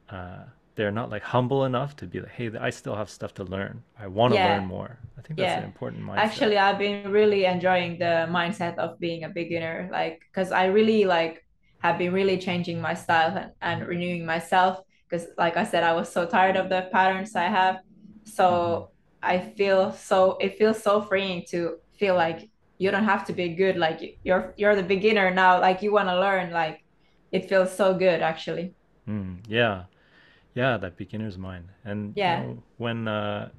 [0.09, 0.45] Uh
[0.77, 3.83] they're not like humble enough to be like, hey, I still have stuff to learn.
[3.99, 4.57] I want to yeah.
[4.57, 4.99] learn more.
[5.17, 5.59] I think that's yeah.
[5.59, 6.19] an important mindset.
[6.19, 11.05] Actually, I've been really enjoying the mindset of being a beginner, like because I really
[11.05, 11.45] like
[11.79, 14.81] have been really changing my style and, and renewing myself.
[15.09, 17.77] Because, like I said, I was so tired of the patterns I have.
[18.25, 18.91] So
[19.23, 19.31] mm-hmm.
[19.31, 23.51] I feel so it feels so freeing to feel like you don't have to be
[23.51, 23.77] good.
[23.77, 25.61] Like you're you're the beginner now.
[25.61, 26.51] Like you want to learn.
[26.51, 26.85] Like
[27.31, 28.75] it feels so good, actually.
[29.07, 29.85] Mm, yeah
[30.55, 31.69] yeah that beginner's mind.
[31.85, 32.41] And yeah.
[32.41, 33.51] you know, when uh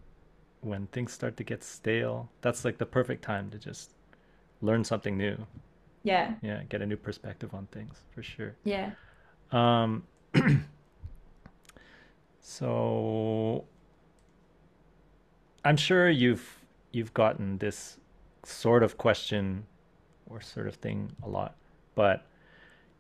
[0.62, 3.92] when things start to get stale that's like the perfect time to just
[4.62, 5.38] learn something new.
[6.04, 6.34] Yeah.
[6.42, 8.56] Yeah get a new perspective on things for sure.
[8.64, 8.92] Yeah.
[9.52, 10.04] Um
[12.48, 13.66] so
[15.64, 16.60] i'm sure you've
[16.92, 17.98] you've gotten this
[18.44, 19.66] sort of question
[20.30, 21.56] or sort of thing a lot
[21.96, 22.28] but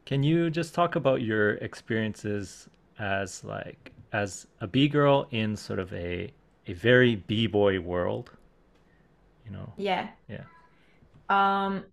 [0.03, 2.67] can you just talk about your experiences
[2.99, 6.31] as like as a b girl in sort of a
[6.67, 8.31] a very b boy world
[9.45, 9.71] you know?
[9.77, 10.08] Yeah.
[10.27, 10.43] Yeah.
[11.29, 11.86] Um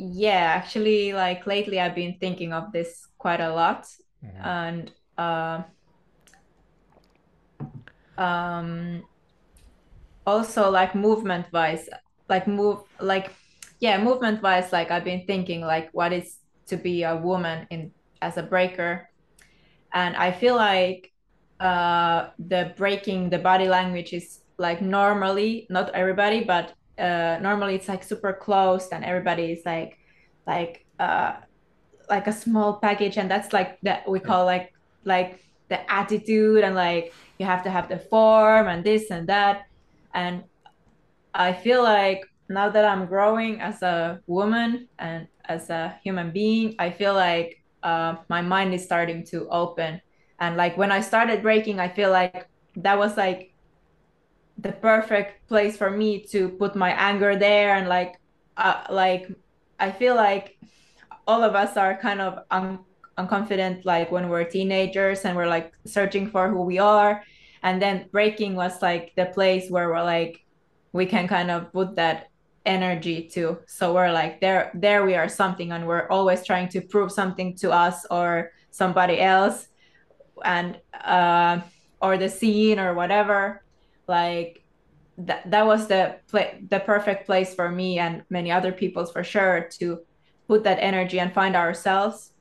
[0.00, 3.86] yeah actually like lately i've been thinking of this quite a lot
[4.24, 4.48] mm-hmm.
[4.48, 5.62] and uh,
[8.16, 9.02] um
[10.26, 11.86] also like movement wise
[12.30, 13.34] like move like
[13.80, 17.92] yeah movement wise like i've been thinking like what is to be a woman in
[18.22, 19.09] as a breaker
[19.92, 21.12] and i feel like
[21.60, 27.88] uh, the breaking the body language is like normally not everybody but uh, normally it's
[27.88, 29.98] like super closed and everybody is like
[30.46, 31.34] like uh,
[32.10, 33.16] like a small package.
[33.16, 34.74] And that's like that we call like
[35.04, 39.66] like the attitude and like you have to have the form and this and that.
[40.12, 40.44] And
[41.32, 46.74] i feel like now that i'm growing as a woman and as a human being
[46.80, 50.00] i feel like uh, my mind is starting to open.
[50.38, 53.52] And like when i started breaking i feel like that was like
[54.56, 57.74] the perfect place for me to put my anger there.
[57.74, 58.16] And like
[58.56, 59.28] uh, like
[59.78, 60.58] i feel like
[61.26, 62.80] all of us are kind of un-
[63.18, 67.22] unconfident like when we're teenagers and we're like searching for who we are.
[67.62, 70.40] And then breaking was like the place where we're like
[70.92, 72.29] we can kind of put that
[72.66, 73.58] energy too.
[73.66, 77.56] So we're like there there we are something and we're always trying to prove something
[77.56, 79.68] to us or somebody else.
[80.44, 81.60] And uh
[82.00, 83.62] or the scene or whatever.
[84.06, 84.64] Like
[85.18, 89.22] that that was the play the perfect place for me and many other people's for
[89.22, 90.00] sure to
[90.48, 92.32] put that energy and find ourselves.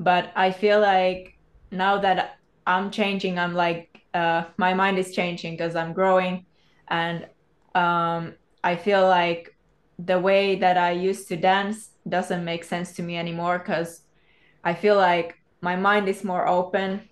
[0.00, 1.38] But i feel like
[1.70, 6.46] now that i'm changing i'm like uh, my mind is changing because i'm growing.
[6.88, 7.26] And
[7.74, 9.51] um, i feel like
[10.04, 14.02] the way that i used to dance doesn't make sense to me anymore because
[14.64, 17.08] i feel like my mind is more open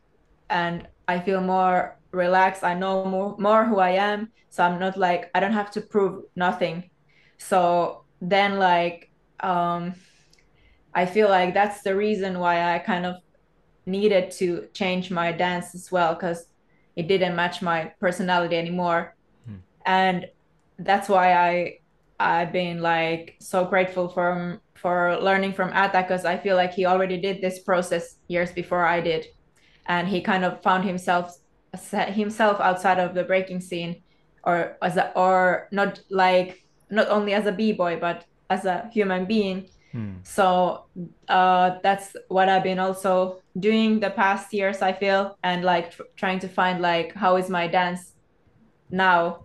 [0.48, 4.96] and i feel more relaxed i know more, more who i am so i'm not
[4.96, 6.90] like i don't have to prove nothing
[7.38, 9.94] so then like um
[10.94, 13.16] I feel like that's the reason why I kind of
[13.86, 16.46] needed to change my dance as well because
[16.96, 19.14] it didn't match my personality anymore.
[19.46, 19.56] Hmm.
[19.86, 20.26] And
[20.78, 21.78] that's why I
[22.20, 26.86] I've been like so grateful for for learning from Ata because I feel like he
[26.86, 29.26] already did this process years before I did,
[29.86, 31.36] and he kind of found himself
[31.92, 34.02] himself outside of the breaking scene,
[34.44, 38.88] or as a or not like not only as a b boy but as a
[38.92, 40.18] human being Hmm.
[40.22, 40.84] So
[41.28, 44.82] uh, that's what I've been also doing the past years.
[44.82, 48.12] I feel and like tr- trying to find like how is my dance
[48.90, 49.44] now,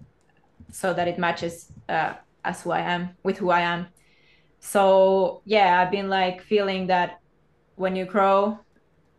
[0.72, 2.14] so that it matches uh,
[2.46, 3.88] as who I am with who I am.
[4.60, 7.20] So yeah, I've been like feeling that
[7.76, 8.60] when you grow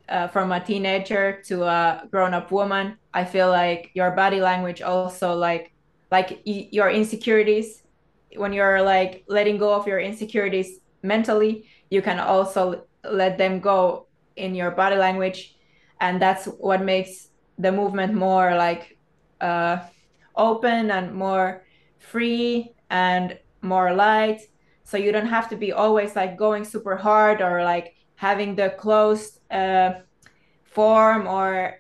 [0.09, 5.35] uh, from a teenager to a grown-up woman, I feel like your body language also
[5.35, 5.73] like
[6.11, 7.83] like your insecurities
[8.37, 14.07] when you're like letting go of your insecurities mentally you can also let them go
[14.37, 15.57] in your body language
[16.01, 18.99] and that's what makes the movement more like
[19.41, 19.79] uh,
[20.37, 21.65] open and more
[21.99, 24.41] free and more light
[24.85, 28.71] so you don't have to be always like going super hard or like having the
[28.79, 29.93] closed uh,
[30.65, 31.75] form or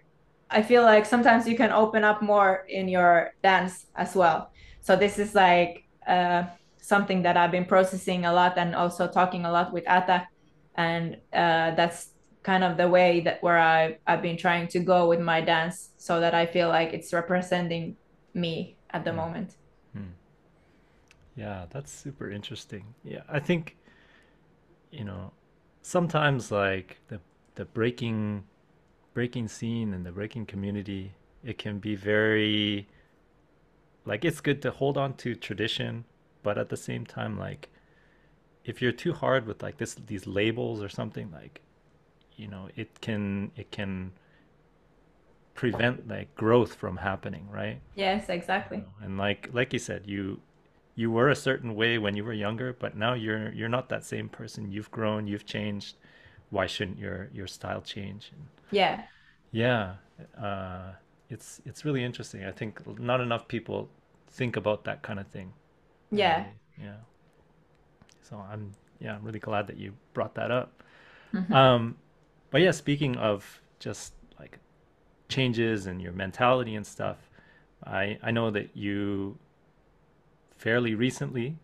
[0.50, 4.94] i feel like sometimes you can open up more in your dance as well so
[4.94, 6.44] this is like uh,
[6.86, 10.28] something that I've been processing a lot and also talking a lot with Ata.
[10.76, 12.12] And uh, that's
[12.44, 15.90] kind of the way that where I, I've been trying to go with my dance
[15.96, 17.96] so that I feel like it's representing
[18.32, 19.56] me at the moment.
[21.36, 22.94] Yeah, that's super interesting.
[23.04, 23.76] Yeah, I think,
[24.90, 25.32] you know,
[25.82, 27.20] sometimes like the,
[27.54, 28.44] the breaking,
[29.14, 31.12] breaking scene and the breaking community,
[31.44, 32.88] it can be very,
[34.06, 36.04] like it's good to hold on to tradition
[36.42, 37.68] but at the same time like
[38.64, 41.60] if you're too hard with like this these labels or something like
[42.36, 44.12] you know it can it can
[45.54, 50.02] prevent like growth from happening right yes exactly you know, and like like you said
[50.06, 50.40] you
[50.96, 54.04] you were a certain way when you were younger but now you're you're not that
[54.04, 55.96] same person you've grown you've changed
[56.50, 58.32] why shouldn't your your style change
[58.70, 59.02] yeah
[59.52, 59.94] yeah
[60.40, 60.92] uh,
[61.30, 63.88] it's it's really interesting i think not enough people
[64.28, 65.52] think about that kind of thing
[66.10, 66.44] yeah.
[66.80, 66.94] yeah.
[68.22, 70.82] So I'm yeah, I'm really glad that you brought that up.
[71.34, 71.52] Mm-hmm.
[71.52, 71.96] Um,
[72.50, 74.58] but yeah, speaking of just like
[75.28, 77.18] changes and your mentality and stuff,
[77.84, 79.38] I I know that you
[80.56, 81.56] fairly recently,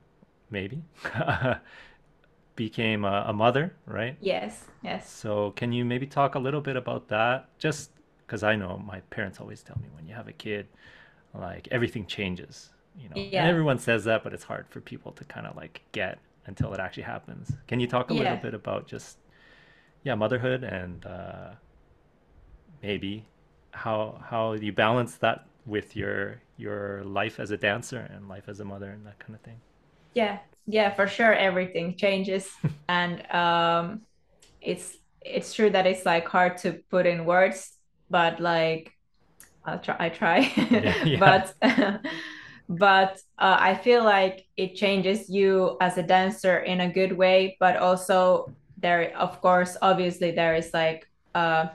[0.51, 0.83] maybe,
[2.57, 4.17] became a, a, mother, right?
[4.21, 5.11] Yes, yes.
[5.11, 7.49] So can you maybe talk a little bit about that?
[7.59, 7.91] Just
[8.27, 10.67] because I know my parents always tell me when you have a kid,
[11.35, 13.43] like everything changes you know yeah.
[13.43, 16.73] and everyone says that but it's hard for people to kind of like get until
[16.75, 18.21] it actually happens can you talk a yeah.
[18.21, 19.19] little bit about just
[20.03, 21.51] yeah motherhood and uh,
[22.83, 23.25] maybe
[23.71, 28.61] how how you balance that with your your life as a dancer and life as
[28.61, 29.61] a mother and that kind of thing
[30.15, 32.49] yeah yeah for sure everything changes
[32.89, 34.03] and um
[34.61, 37.73] it's it's true that it's like hard to put in words
[38.11, 38.93] but like
[39.65, 40.39] i'll try i try
[40.71, 41.19] yeah, yeah.
[41.19, 42.01] but
[42.69, 47.57] but uh, I feel like it changes you as a dancer in a good way.
[47.61, 51.67] But also, there, of course, obviously, there is like uh,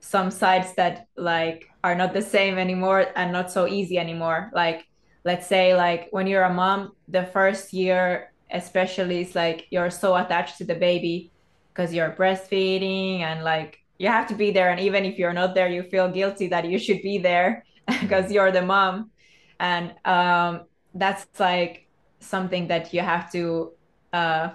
[0.00, 4.50] some sides that like are not the same anymore and not so easy anymore.
[4.54, 4.86] Like
[5.24, 10.16] let's say like when you're a mom the first year especially is like you're so
[10.16, 11.30] attached to the baby
[11.72, 14.70] because you're breastfeeding and like you have to be there.
[14.70, 17.64] And even if you're not there you feel guilty that you should be there
[18.00, 19.10] because you're the mom.
[19.58, 21.86] And um, that's like
[22.20, 23.72] something that you have to
[24.12, 24.50] uh,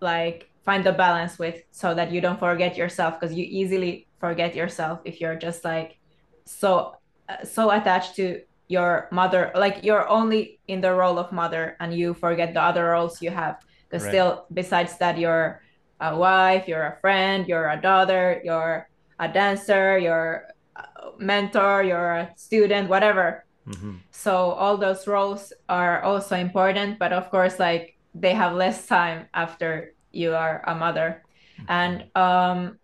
[0.00, 4.54] like find the balance with so that you don't forget yourself because you easily forget
[4.54, 5.98] yourself if you're just like
[6.44, 6.96] so
[7.28, 11.92] uh, so attached to your mother like you're only in the role of mother and
[11.94, 14.10] you forget the other roles you have because right.
[14.10, 15.60] still besides that you're
[16.00, 18.88] a wife you're a friend you're a daughter you're
[19.20, 20.44] a dancer you're
[20.76, 20.82] a
[21.18, 23.96] mentor you're a student whatever mm-hmm.
[24.10, 29.26] so all those roles are also important but of course like they have less time
[29.34, 31.22] after you are a mother
[31.58, 31.64] mm-hmm.
[31.68, 32.78] and um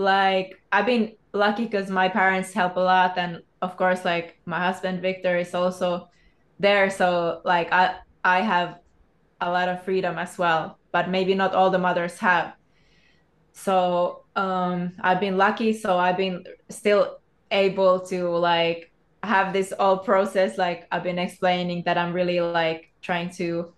[0.00, 4.58] like i've been lucky because my parents help a lot and of course like my
[4.58, 6.08] husband victor is also
[6.58, 6.90] there.
[6.90, 8.78] So like i i have
[9.40, 12.54] a lot of freedom as well but maybe not all the mothers have.
[13.52, 15.72] So um i've been lucky.
[15.74, 17.18] So i've been still
[17.50, 18.90] able to like
[19.22, 20.56] have this all process.
[20.56, 23.74] Like i've been explaining that i'm really like trying to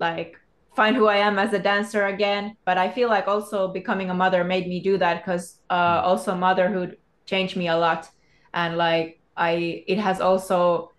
[0.00, 0.36] like
[0.74, 4.14] find who i am as a dancer again but i feel like also becoming a
[4.14, 6.04] mother made me do that because uh mm.
[6.04, 8.08] also motherhood changed me a lot.
[8.52, 10.92] And like i it has also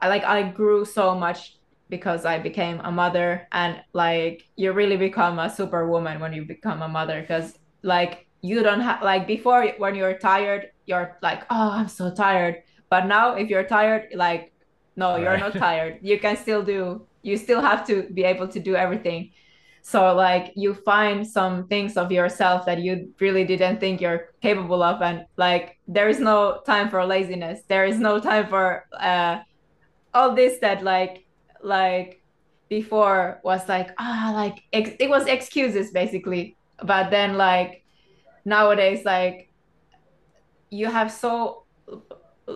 [0.00, 1.56] i like i grew so much
[1.88, 3.48] because i became a mother.
[3.52, 8.62] And like you really become a superwoman when you become a mother because like you
[8.62, 12.62] don't have like before when you're tired you're like oh i'm so tired.
[12.90, 14.52] But now if you're tired like
[14.96, 15.98] no you're not tired.
[16.02, 19.32] You can still do you still have to be able to do everything.
[19.82, 24.82] So like you find some things of yourself that you really didn't think you're capable
[24.82, 27.60] of and like there is no time for laziness.
[27.68, 29.40] There is no time for uh
[30.12, 31.24] all this that like
[31.62, 32.22] like
[32.68, 36.56] before was like ah like ex- it was excuses basically.
[36.82, 37.84] But then like
[38.44, 39.52] nowadays like
[40.70, 41.64] you have so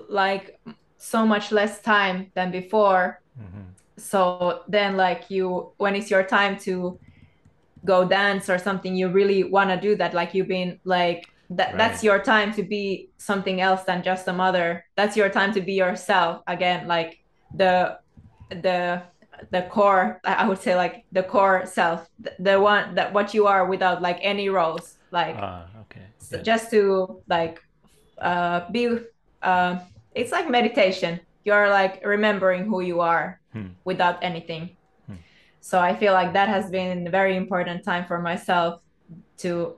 [0.08, 0.58] like
[0.98, 3.22] so much less time than before.
[3.40, 3.69] Mm-hmm.
[4.00, 6.98] So then like you when it's your time to
[7.84, 10.14] go dance or something you really want to do that.
[10.14, 11.78] Like you've been like that right.
[11.78, 14.84] that's your time to be something else than just a mother.
[14.96, 16.42] That's your time to be yourself.
[16.46, 17.20] Again like
[17.54, 17.98] the
[18.50, 19.02] the
[19.50, 23.46] the core i would say like the core self the, the one that what you
[23.46, 24.96] are without like any roles.
[25.10, 26.06] Like uh, okay.
[26.18, 27.60] so just to like
[28.18, 28.98] uh be
[29.42, 29.78] uh
[30.14, 31.20] it's like meditation.
[31.44, 33.68] You're like remembering who you are hmm.
[33.84, 34.76] without anything
[35.60, 38.80] so i feel like that has been a very important time for myself
[39.36, 39.76] to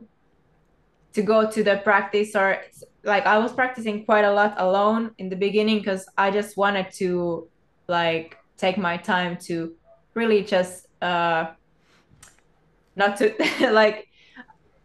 [1.13, 2.63] to go to the practice or
[3.05, 6.91] like i was practicing quite a lot alone in the beginning because i just wanted
[6.93, 7.49] to
[7.89, 9.75] like take my time to
[10.15, 11.47] really just uh
[12.95, 13.35] not to
[13.73, 14.09] like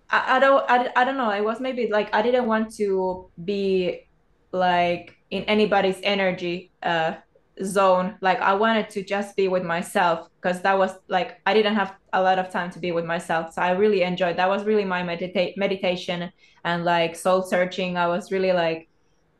[0.10, 3.30] I, I don't I, I don't know it was maybe like i didn't want to
[3.44, 4.08] be
[4.52, 7.16] like in anybody's energy uh
[7.64, 11.76] zone like i wanted to just be with myself because that was like i didn't
[11.76, 14.64] have a lot of time to be with myself so i really enjoyed that was
[14.64, 16.32] really my medita- meditation
[16.68, 17.96] and like soul searching.
[17.98, 18.90] I was really like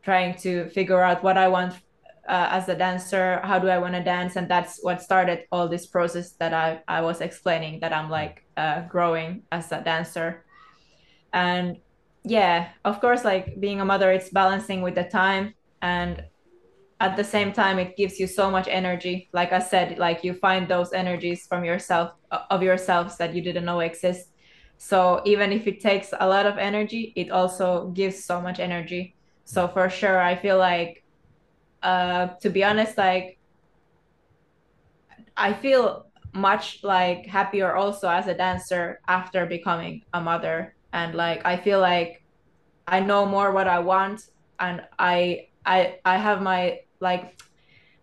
[0.02, 1.74] trying to figure out what i want
[2.28, 5.68] uh, as a dancer how do i want to dance and that's what started all
[5.68, 10.44] this process that i, I was explaining that i'm like uh, growing as a dancer.
[11.34, 11.78] And
[12.24, 16.24] yeah of course like being a mother it's balancing with the time and
[17.00, 19.30] at the same time it gives you so much energy.
[19.34, 23.66] Like i said like you find those energies from yourself of yourselves that you didn't
[23.66, 24.32] know exist.
[24.78, 29.16] So even if it takes a lot of energy it also gives so much energy.
[29.46, 31.04] So for sure i feel like
[31.84, 33.38] uh to be honest like
[35.38, 40.76] i feel much like happier also as a dancer after becoming a mother.
[40.94, 42.24] And like i feel like
[42.88, 44.22] i know more what i want
[44.60, 47.42] and i i i have my like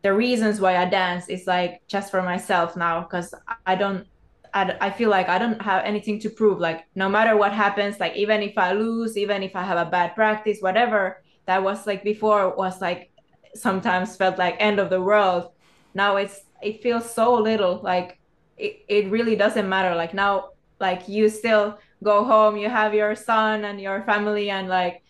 [0.02, 3.34] the reasons why I dance is like just for myself now because
[3.66, 4.06] I don't
[4.52, 6.60] I, I feel like I don't have anything to prove.
[6.60, 9.90] Like no matter what happens like even if I lose even if I have a
[9.90, 13.10] bad practice whatever that was like before was like
[13.54, 15.50] sometimes felt like end of the world.
[15.94, 18.20] Now it's it feels so little like
[18.56, 19.94] it, it really doesn't matter.
[19.94, 24.68] Like now like you still go home you have your son and your family and
[24.68, 25.02] like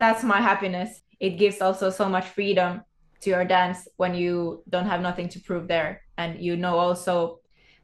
[0.00, 2.82] that's my happiness it gives also so much freedom
[3.20, 7.40] to your dance when you don't have nothing to prove there and you know also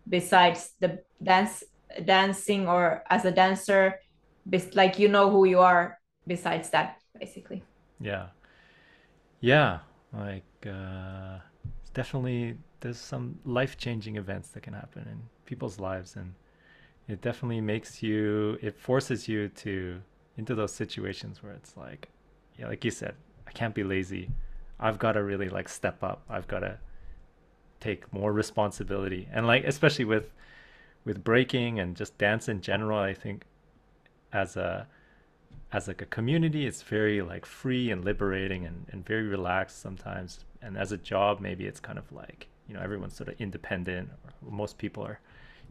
[0.09, 1.64] besides the dance
[2.05, 3.99] dancing or as a dancer
[4.74, 7.62] like you know who you are besides that basically
[8.01, 8.28] Yeah.
[9.41, 9.80] Yeah.
[10.12, 11.39] Like, uh,
[11.93, 16.16] definitely, there's some life changing events that can happen in people's lives.
[16.16, 16.35] And
[17.09, 20.01] it definitely makes you, it forces you to,
[20.37, 22.09] into those situations where it's like,
[22.59, 23.14] yeah, like you said,
[23.55, 24.30] can't be lazy.
[24.80, 26.22] I've got to really like step up.
[26.28, 26.78] I've got to
[27.80, 29.28] take more responsibility.
[29.32, 30.32] And like, especially with,
[31.05, 33.44] with breaking and just dance in general, I think
[34.32, 34.86] as a,
[35.72, 40.44] as like a community it's very like free and liberating and, and very relaxed sometimes
[40.62, 44.09] and as a job maybe it's kind of like you know everyone's sort of independent
[44.24, 45.18] or most people are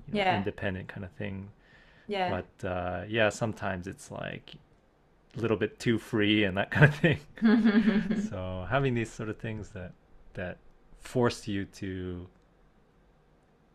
[0.07, 0.38] you know, Yeah.
[0.38, 1.49] independent kind of thing
[2.07, 4.55] yeah but uh, yeah sometimes it's like
[5.36, 7.19] a little bit too free and that kind of thing.
[8.29, 9.93] So having these sort of things that
[10.34, 10.57] that
[10.99, 12.27] force you to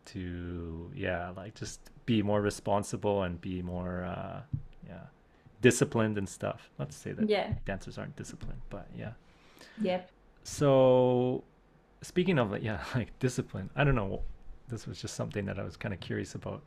[0.05, 4.41] to yeah like just be more responsible and be more uh
[4.87, 5.03] yeah
[5.61, 6.69] disciplined and stuff.
[6.79, 7.53] Not to say that yeah.
[7.65, 9.11] dancers aren't disciplined but yeah.
[9.81, 10.11] Yep.
[10.43, 11.43] So
[12.01, 14.21] speaking of like yeah like discipline i don't know
[14.69, 16.63] this was just something that i was kind of curious about.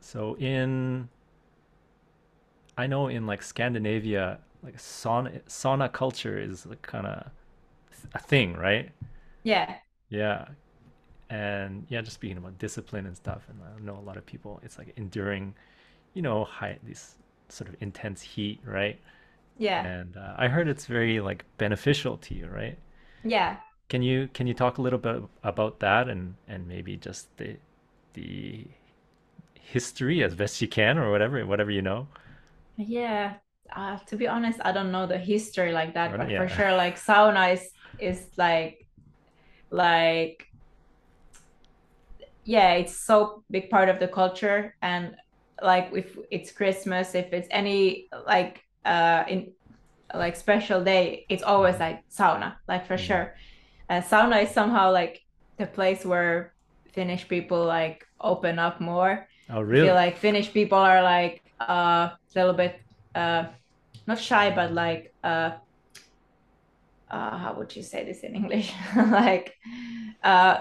[0.00, 1.08] So in
[2.76, 7.30] i know in like scandinavia like sauna sauna culture is like kind of
[8.14, 8.90] a thing right?
[9.42, 9.76] Yeah.
[10.08, 10.46] Yeah.
[11.30, 14.60] And yeah just speaking about discipline and stuff and i know a lot of people
[14.62, 15.54] it's like enduring
[16.14, 17.16] you know high this
[17.48, 18.98] sort of intense heat right?
[19.58, 19.84] Yeah.
[19.84, 22.78] And uh, i heard it's very like beneficial to you right?
[23.24, 23.56] Yeah.
[23.88, 27.56] Can you can you talk a little bit about that and and maybe just the
[28.14, 28.66] the
[29.60, 32.06] history as best you can or whatever whatever you know
[32.76, 33.34] Yeah,
[33.74, 36.46] uh, to be honest, I don't know the history like that, Right, but yeah.
[36.46, 38.86] for sure, like sauna is is like
[39.70, 40.46] like
[42.44, 45.14] yeah, it's so big part of the culture, and
[45.62, 49.52] like if it's Christmas, if it's any like uh in
[50.14, 53.06] like special day, it's always like sauna, like for Mm.
[53.06, 53.34] sure.
[53.88, 55.20] And sauna is somehow like
[55.58, 56.54] the place where
[56.94, 59.26] Finnish people like open up more.
[59.50, 62.78] oh I really feel like Finnish people are like uh, little bit
[63.14, 63.44] uh,
[64.06, 65.50] not shy, but like uh,
[67.10, 68.72] uh, how would you say this in English?
[68.96, 69.54] like
[70.22, 70.58] uh,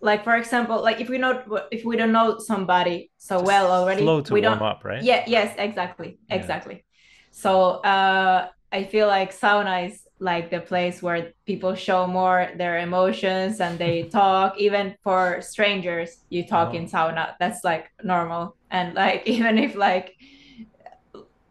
[0.00, 3.70] like for example, like if we know if we don't know somebody so Just well
[3.72, 4.62] already, slow to we warm don't.
[4.66, 5.24] up right Yeah.
[5.26, 5.54] Yes.
[5.58, 6.18] Exactly.
[6.28, 6.36] Yeah.
[6.36, 6.84] Exactly.
[7.32, 12.78] So uh, I feel like sauna is like the place where people show more their
[12.78, 14.58] emotions and they talk.
[14.58, 16.88] Even for strangers, you talk in Oh.
[16.88, 17.34] sauna.
[17.40, 18.56] That's like normal.
[18.70, 20.14] And like even if like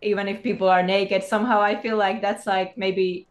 [0.05, 3.29] even if people are naked, somehow I feel like that's like maybe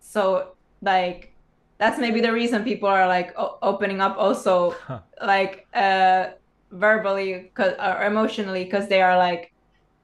[0.00, 1.34] so like
[1.78, 5.00] that's maybe the reason people are like o- opening up also Huh.
[5.22, 6.28] like uh
[6.72, 9.52] verbally 'cause- or emotionally because they are like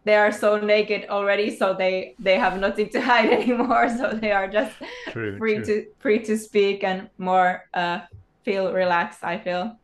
[0.04, 4.32] they are so naked already so they they have nothing to hide anymore so they
[4.32, 5.64] are just True, free true.
[5.64, 8.00] to free to speak and more uh
[8.44, 9.78] feel relaxed i feel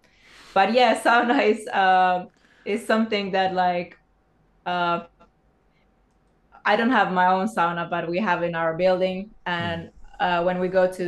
[0.54, 2.26] but yeah sauna is uh
[2.64, 3.96] is something that like
[4.66, 5.06] uh
[6.70, 9.18] i don't have my own sauna but we have in our building.
[9.56, 9.80] And
[10.26, 11.04] uh when we go to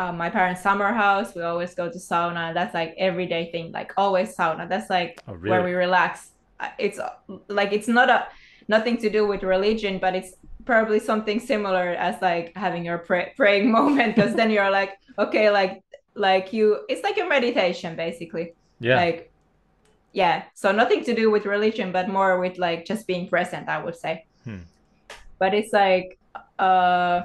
[0.00, 2.44] uh, my parents summer house we always go to sauna.
[2.58, 4.68] That's like everyday thing like always sauna.
[4.72, 6.10] That's like Oh, where we relax.
[6.62, 6.98] Uh, it's
[7.58, 8.18] like it's not a
[8.74, 10.32] nothing to do with religion but it's
[10.70, 14.92] probably something similar as like having your pray- praying moment because then you're like
[15.24, 15.74] okay like
[16.28, 18.46] like you it's like a meditation basically.
[18.80, 18.96] Yeah.
[19.04, 19.18] Like
[20.22, 20.36] yeah.
[20.62, 23.98] So nothing to do with religion but more with like just being present i would
[24.04, 24.14] say.
[24.46, 24.64] Hmm.
[25.38, 26.18] But it's like
[26.58, 27.22] uh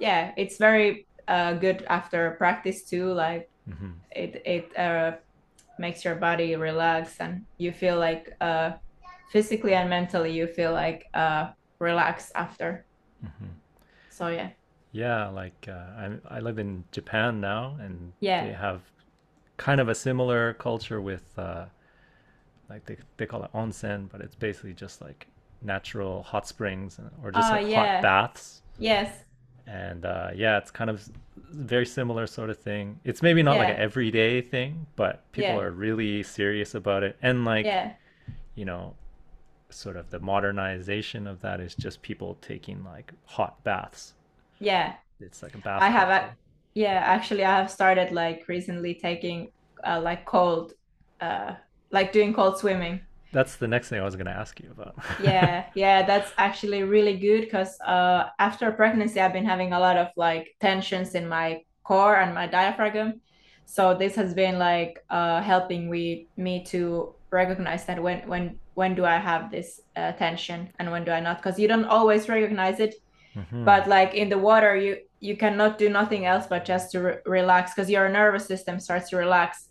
[0.00, 5.12] yeah it's very uh good after practice too like hmm it it uh
[5.78, 8.72] makes your body relax and you feel like uh
[9.32, 11.48] physically and mentally you feel like uh
[11.80, 12.86] relaxed after.
[13.22, 13.52] Hmm
[14.10, 14.50] so yeah.
[14.92, 18.44] Yeah, like uh, I I live in Japan now, and Yeah.
[18.44, 18.82] they have
[19.56, 21.64] kind of a similar culture with uh,
[22.68, 25.26] like they they call it onsen, but it's basically just like
[25.64, 27.74] natural hot springs or just Ah, like yeah.
[27.74, 28.62] hot baths.
[28.78, 29.24] yes
[29.66, 32.98] And uh, yeah, it's kind of very similar sort of thing.
[33.04, 35.60] It's maybe not like an everyday thing, but people Yeah.
[35.60, 37.16] are really serious about it.
[37.22, 37.96] And like yeah
[38.56, 38.94] you know,
[39.70, 44.14] sort of the modernization of that is just people taking like hot baths.
[44.58, 45.80] yeah It's like a bath.
[45.80, 46.36] I have a,
[46.74, 49.52] yeah, actually I have started like recently taking
[49.84, 50.72] uh, like cold
[51.20, 51.54] uh
[51.92, 53.02] like doing cold swimming.
[53.32, 54.94] That's the next thing I was going to ask you about.
[55.22, 59.96] Yeah, yeah, that's actually really good because uh after pregnancy I've been having a lot
[59.96, 63.20] of like tensions in my core and my diaphragm.
[63.64, 68.94] So this has been like uh helping we me to recognize that when when when
[68.94, 71.42] do I have this uh, tension and when do I not?
[71.42, 72.94] Because you don't always recognize it.
[73.36, 73.64] Mm-hmm.
[73.64, 77.18] But like in the water, you you cannot do nothing else but just to re-
[77.24, 79.68] relax because your nervous system starts to relax.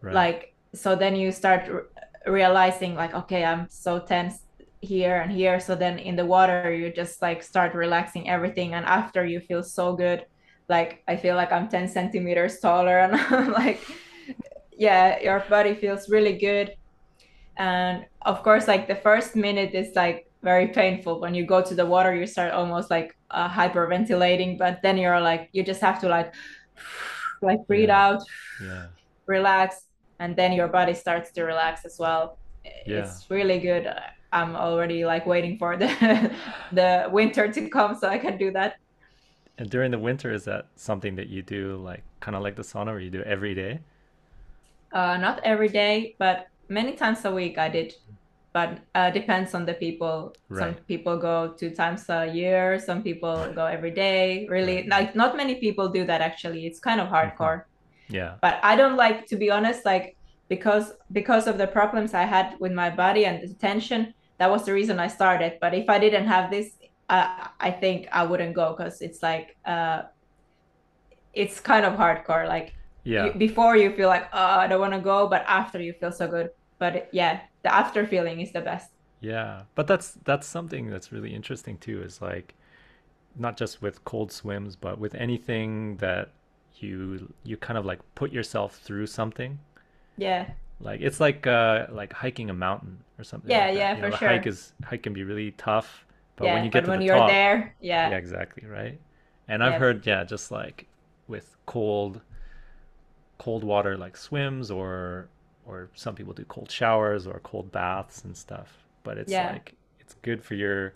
[0.00, 0.14] Right.
[0.14, 1.91] Like so, then you start
[2.26, 4.42] realizing like, okay, I'm so tense
[4.80, 5.60] here and here.
[5.60, 9.62] So then in the water, you just like start relaxing everything, and after you feel
[9.62, 10.26] so good.
[10.68, 13.80] Like I feel like I'm 10 centimeters taller, and I'm like,
[14.76, 16.76] yeah, your body feels really good
[17.56, 21.74] and of course like the first minute is like very painful when you go to
[21.74, 26.00] the water you start almost like uh, hyperventilating but then you're like you just have
[26.00, 26.34] to like
[27.42, 28.06] like breathe yeah.
[28.06, 28.22] out
[28.62, 28.86] yeah.
[29.26, 29.84] relax
[30.22, 33.00] and then your body starts to relax as well yeah.
[33.00, 33.84] it's really good
[34.32, 35.90] i'm already like waiting for the
[36.72, 38.76] the winter to come so i can do that
[39.58, 42.66] and during the winter is that something that you do like kind of like the
[42.70, 43.80] sauna where you do every day
[44.92, 47.94] uh not every day but many times a week I did,
[48.52, 50.34] but uh, depends on the people.
[50.48, 50.60] Right.
[50.60, 52.78] Some people go two times a year.
[52.78, 54.46] Some people go every day.
[54.48, 54.88] Really, right.
[54.88, 56.20] like not many people do that.
[56.20, 57.16] Actually, it's kind of mm-hmm.
[57.16, 57.58] hardcore.
[57.58, 57.71] Mm-hmm.
[58.12, 58.34] Yeah.
[58.40, 59.84] But I don't like to be honest.
[59.84, 60.16] Like
[60.48, 64.64] because because of the problems I had with my body and the tension, that was
[64.64, 65.58] the reason I started.
[65.60, 66.76] But if I didn't have this,
[67.08, 70.02] uh, I think I wouldn't go because it's like uh,
[71.34, 72.46] it's kind of hardcore.
[72.46, 73.26] Like yeah.
[73.26, 76.12] You, before you feel like oh I don't want to go, but after you feel
[76.12, 76.50] so good
[76.82, 78.90] but yeah the after feeling is the best
[79.20, 82.56] yeah but that's that's something that's really interesting too is like
[83.36, 86.32] not just with cold swims but with anything that
[86.82, 89.58] you you kind of like put yourself through something.
[90.16, 90.50] Yeah.
[90.80, 94.10] Like it's like uh like hiking a mountain or something yeah like yeah you for
[94.10, 94.28] know, sure.
[94.28, 96.04] hike is hike can be really tough
[96.34, 98.10] but yeah, when you get to when the you're top, there yeah.
[98.10, 99.00] Yeah exactly right?
[99.46, 100.86] And i've heard yeah just like
[101.28, 102.20] with cold
[103.38, 105.28] cold water like swims or
[105.66, 108.84] or some people do cold showers or cold baths and stuff.
[109.04, 109.52] But it's yeah.
[109.52, 110.94] like it's good for your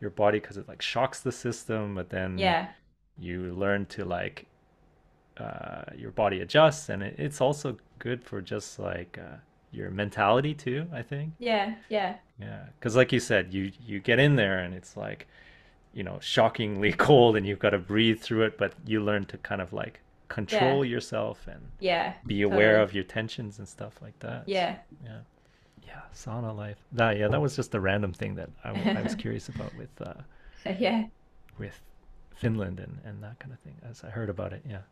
[0.00, 2.68] your body because it like shocks the system but then yeah.
[3.18, 4.46] you learn to like
[5.40, 9.36] uh, your body adjusts and it, it's also good for just like uh,
[9.70, 11.32] your mentality too i think.
[11.38, 12.16] Yeah yeah.
[12.40, 15.26] Yeah because like you said you you get in there and it's like
[15.92, 19.38] you know shockingly cold and you've got to breathe through it but you learn to
[19.38, 20.90] kind of like control yeah.
[20.90, 22.84] yourself and yeah be aware totally.
[22.84, 24.44] of your tensions and stuff like that.
[24.46, 24.76] Yeah.
[25.04, 25.18] Yeah.
[25.86, 26.76] Yeah sauna life.
[26.92, 29.90] That yeah that was just a random thing that i, I was curious about with
[30.00, 30.14] uh
[30.78, 31.04] yeah.
[31.58, 31.80] with
[32.38, 34.82] finland and and that kind of thing as i heard about it yeah.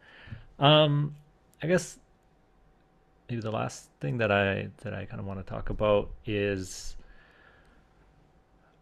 [0.59, 1.14] Um
[1.62, 1.99] i guess
[3.28, 6.97] maybe the last thing that i that i kind of want to talk about is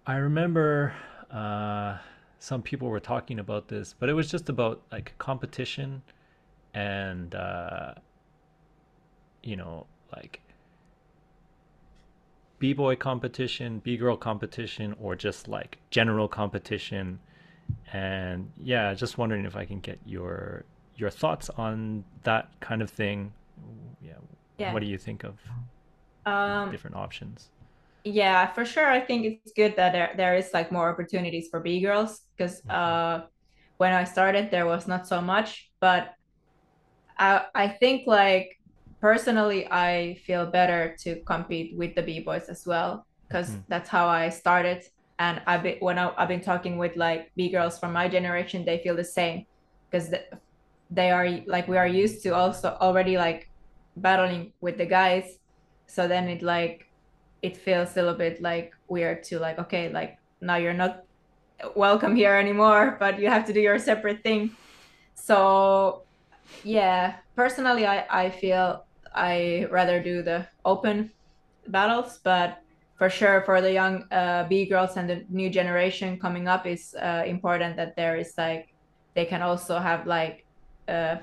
[0.06, 0.94] i remember
[1.30, 1.96] uh
[2.44, 6.02] some people were talking about this, but it was just about like competition
[6.74, 7.94] and uh,
[9.42, 10.42] you know like
[12.58, 17.18] b-boy competition b-girl competition or just like general competition
[17.92, 20.64] and yeah just wondering if i can get your
[20.96, 23.32] your thoughts on that kind of thing
[24.02, 24.12] yeah,
[24.58, 24.72] yeah.
[24.72, 25.38] what do you think of
[26.26, 27.50] um, different options
[28.04, 31.60] yeah for sure i think it's good that there, there is like more opportunities for
[31.60, 32.70] b-girls because mm-hmm.
[32.70, 33.26] uh
[33.76, 36.14] when i started there was not so much but
[37.18, 38.58] I, I think like
[39.00, 43.62] personally I feel better to compete with the b-boys as well because mm.
[43.68, 44.84] that's how I started
[45.18, 48.78] and I've been when I, have been talking with like b-girls from my generation they
[48.78, 49.46] feel the same.
[49.90, 50.24] Because the,
[50.90, 53.50] they are like we are used to also already like
[53.96, 55.38] battling with the guys.
[55.86, 56.90] So then it like
[57.42, 61.04] it feels a little bit like weird to like okay like now you're not
[61.76, 64.50] welcome here anymore but you have to do your separate thing.
[65.14, 66.04] So
[66.62, 68.84] yeah personally i i feel
[69.14, 71.10] i rather do the open
[71.68, 72.62] battles but
[72.96, 76.94] for sure for the young uh, b girls and the new generation coming up is
[77.00, 78.68] uh, important that there is like
[79.14, 80.44] they can also have like
[80.88, 81.16] uh,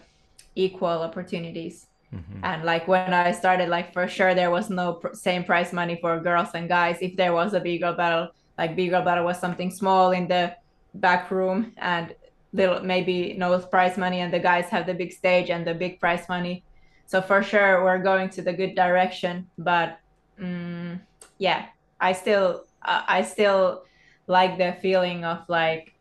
[0.55, 1.88] equal opportunities.
[2.13, 2.43] Mm-hmm.
[2.43, 5.97] and like when i started like for sure there was no pr- same prize money
[6.01, 6.97] for girls and guys.
[6.99, 10.28] If there was a b girl battle like b girl battle was something small in
[10.28, 10.53] the
[10.93, 12.13] back room and
[12.51, 16.01] little maybe no prize money and the guys have the big stage and the big
[16.01, 16.65] prize money.
[17.05, 19.97] So for sure we're going to the good direction but
[20.38, 20.99] um,
[21.41, 21.65] yeah
[21.99, 23.83] i still uh, i still
[24.27, 25.95] like the feeling of like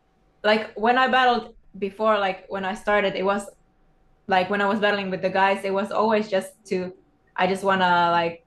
[0.45, 3.49] like when i battled before like when i started it was
[4.26, 6.93] like when i was battling with the guys it was always just to
[7.36, 8.45] i just want to like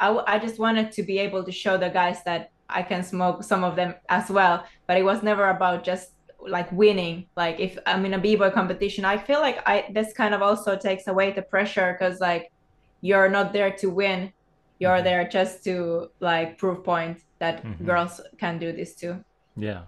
[0.00, 3.42] I, I just wanted to be able to show the guys that i can smoke
[3.42, 4.64] some of them as well.
[4.86, 6.12] But it was never about just
[6.46, 7.26] like winning.
[7.34, 10.76] Like if i'm in a b-boy competition i feel like i this kind of also
[10.76, 12.52] takes away the pressure because like
[13.00, 14.32] you're not there to win
[14.78, 17.78] you're there just to like prove point that Mhm.
[17.84, 19.24] girls can do this too
[19.56, 19.82] Yeah.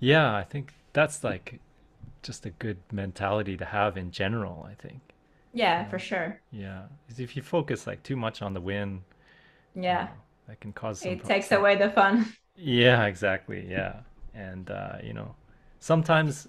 [0.00, 1.60] Yeah, I think that's like
[2.22, 5.00] just a good mentality to have in general, I think.
[5.52, 6.84] yeah for sure Yeah.
[7.08, 9.04] 'Cause if you focus like too much on the win,
[9.74, 10.12] yeah uh,
[10.48, 12.26] that can cause some it takes away the fun
[12.56, 13.66] Yeah, exactly.
[13.68, 14.00] Yeah.
[14.34, 15.34] And uh, you know,
[15.80, 16.48] sometimes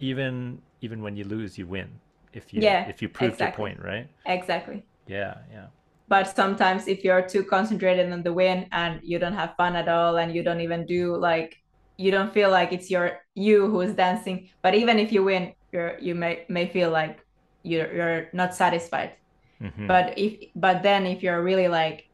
[0.00, 2.00] even even when you lose, you win.
[2.32, 3.40] If you Yeah, if you prove exactly.
[3.40, 4.08] your point, right?
[4.26, 5.66] exactly Yeah, yeah.
[6.08, 9.88] But sometimes if you're too concentrated on the win and you don't have fun at
[9.88, 11.56] all and you don't even do like
[11.98, 15.52] you don't feel like it's your you who is dancing but even if you win
[15.72, 17.20] you're you may may feel like
[17.62, 19.14] you're you're not satisfied
[19.62, 19.86] Mhm.
[19.88, 22.04] but if but then if you're really like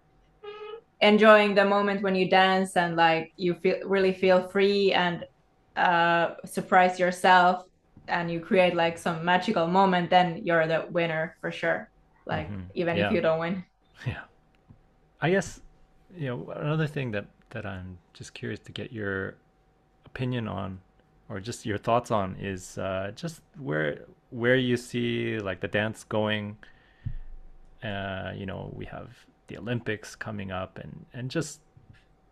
[1.00, 5.24] enjoying the moment when you dance and like you feel really feel free and
[5.76, 7.64] uh surprise yourself
[8.08, 11.90] and you create like some magical moment then you're the winner for sure
[12.26, 12.70] like Mhm.
[12.74, 13.06] even Yeah.
[13.06, 13.64] if you don't win
[14.06, 14.22] Yeah.
[15.20, 15.60] I guess
[16.16, 19.36] you know another thing that that I'm just curious to get your
[20.04, 20.80] opinion on
[21.28, 26.04] or just your thoughts on is uh, just where where you see like the dance
[26.04, 26.56] going.
[27.82, 29.10] Uh, you know, we have
[29.46, 31.60] the Olympics coming up and and just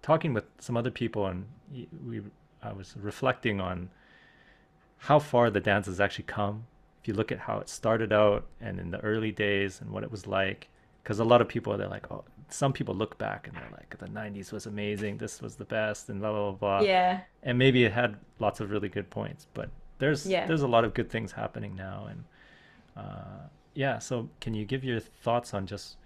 [0.02, 1.46] talking with some other people and
[2.06, 2.20] we
[2.62, 3.90] I was reflecting on
[4.98, 6.66] how far the dance has actually come.
[7.00, 10.04] If you look at how it started out and in the early days and what
[10.04, 10.68] it was like,
[11.02, 13.96] because a lot of people they're like, oh, some people look back and they're like,
[13.98, 16.82] the '90s was amazing, this was the best, and blah blah blah.
[16.82, 16.86] blah.
[16.86, 20.46] yeah And maybe it had lots of really good points, but there's Yeah.
[20.46, 22.24] there's a lot of good things happening now, and
[22.96, 23.98] uh, yeah.
[23.98, 25.96] So can you give your thoughts on just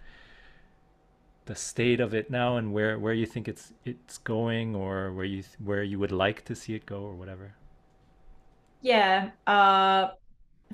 [1.46, 5.24] the state of it now and where where you think it's it's going, or where
[5.24, 7.54] you where you would like to see it go, or whatever?
[8.80, 10.10] Yeah, uh,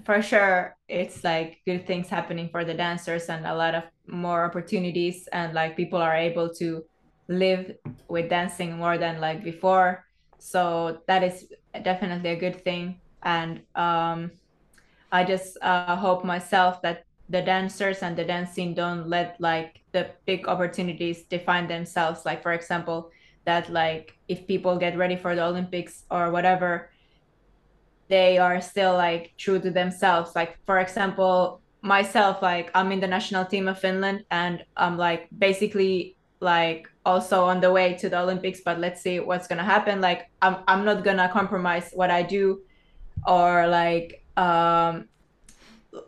[0.05, 0.77] for sure.
[0.89, 5.55] It's like good things happening for the dancers and a lot of more opportunities, and
[5.55, 6.85] like people are able to
[7.29, 7.77] live
[8.09, 10.05] with dancing more than like before.
[10.39, 11.49] So that is
[11.83, 13.01] definitely a good thing.
[13.23, 14.33] And um,
[15.11, 20.11] I just uh, hope myself that the dancers and the dancing don't let like the
[20.27, 22.27] big opportunities define themselves.
[22.27, 23.11] Like for example,
[23.45, 26.91] that like if people get ready for the Olympics or whatever,
[28.09, 30.37] they are still like true to themselves.
[30.37, 35.29] Like for example, myself, like I'm in the national team of Finland and I'm like
[35.37, 40.01] basically like also on the way to the Olympics, but let's see what's gonna happen.
[40.01, 42.63] Like I'm I'm not gonna compromise what I do
[43.27, 45.09] or like um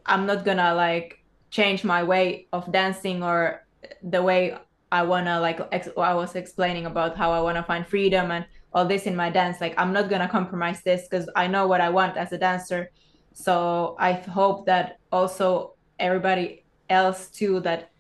[0.06, 3.64] I'm not gonna like change my way of dancing or
[4.02, 4.56] the way
[4.90, 8.86] I wanna like ex- I was explaining about how I wanna find freedom and all
[8.86, 9.60] this in my dance.
[9.60, 12.90] Like I'm not gonna compromise this because I know what I want as a dancer.
[13.34, 17.90] So I hope that also everybody else too that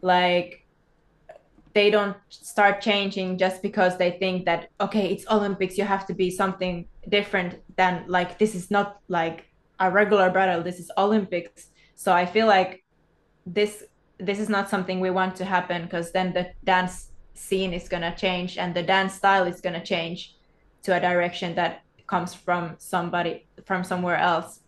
[0.00, 0.66] like
[1.74, 6.14] they don't start changing just because they think that okay it's olympics you have to
[6.14, 9.46] be something different than like this is not like
[9.80, 11.68] a regular battle this is olympics.
[11.94, 12.84] So i feel like
[13.46, 13.84] this
[14.18, 18.02] this is not something we want to happen because then the dance scene is going
[18.02, 20.36] to change and the dance style is going to change
[20.82, 24.60] to a direction that comes from somebody from somewhere else.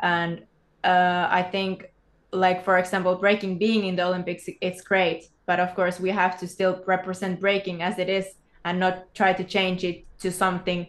[0.00, 0.42] And
[0.84, 1.92] uh, i think
[2.30, 5.28] like for example breaking being in the olympics it's great.
[5.46, 8.26] But of course we have to still represent breaking as it is
[8.64, 10.86] and not try to change it to something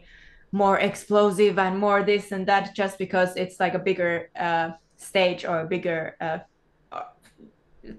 [0.51, 5.45] more explosive and more this and that just because it's like a bigger uh, stage
[5.45, 6.39] or a bigger uh,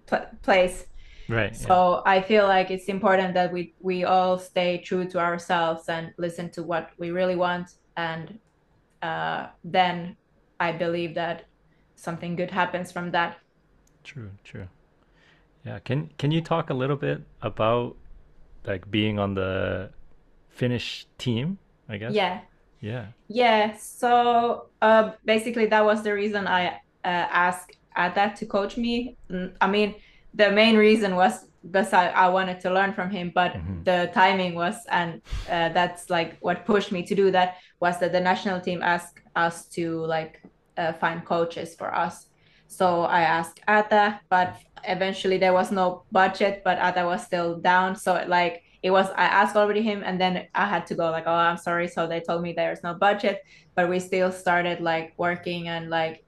[0.07, 0.87] pl- place
[1.31, 1.53] Right.
[1.53, 1.67] yeah.
[1.67, 6.13] so i feel like it's important that we we all stay true to ourselves and
[6.19, 8.39] listen to what we really want and
[9.03, 10.17] uh, then
[10.59, 11.45] i believe that
[11.95, 13.39] something good happens from that
[14.05, 14.69] True, true.
[15.65, 17.97] Yeah, can can you talk a little bit about
[18.65, 19.91] like being on the
[20.49, 21.59] Finnish team,
[21.89, 22.15] I guess?
[22.15, 22.41] yeah
[22.81, 23.07] Yeah.
[23.29, 29.17] Yeah, so uh, basically that was the reason I uh, asked Ata to coach me.
[29.31, 29.95] Mm, I mean,
[30.35, 33.85] the main reason was because I, I wanted to learn from him, but Mhm.
[33.85, 38.13] the timing was, and uh, that's like what pushed me to do that was that
[38.13, 40.41] the national team asked us to like
[40.79, 42.27] uh, find coaches for us.
[42.67, 47.97] So I asked Ata, but eventually there was no budget, but Ata was still down.
[47.97, 51.25] So like it was I asked already him and then I had to go like,
[51.27, 51.89] oh I'm sorry.
[51.89, 53.43] So they told me there's no budget,
[53.75, 56.25] but we still started like working and like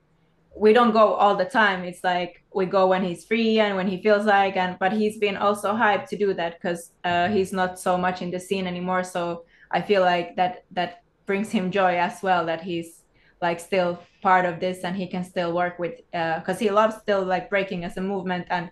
[0.57, 1.85] we don't go all the time.
[1.85, 5.19] It's like we go when he's free and when he feels like and but he's
[5.19, 8.67] been also hyped to do that because uh, he's not so much in the scene
[8.67, 9.03] anymore.
[9.03, 13.03] So I feel like that that brings him joy as well that he's
[13.41, 17.25] like still part of this and he can still work with because he loves still
[17.25, 18.71] like breaking as a movement and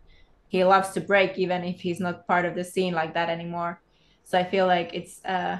[0.49, 3.81] he loves to break even if he's not part of the scene like that anymore.
[4.25, 5.59] So I feel like it's uh,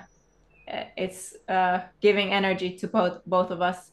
[0.97, 3.91] it's uh, giving energy to both both of us.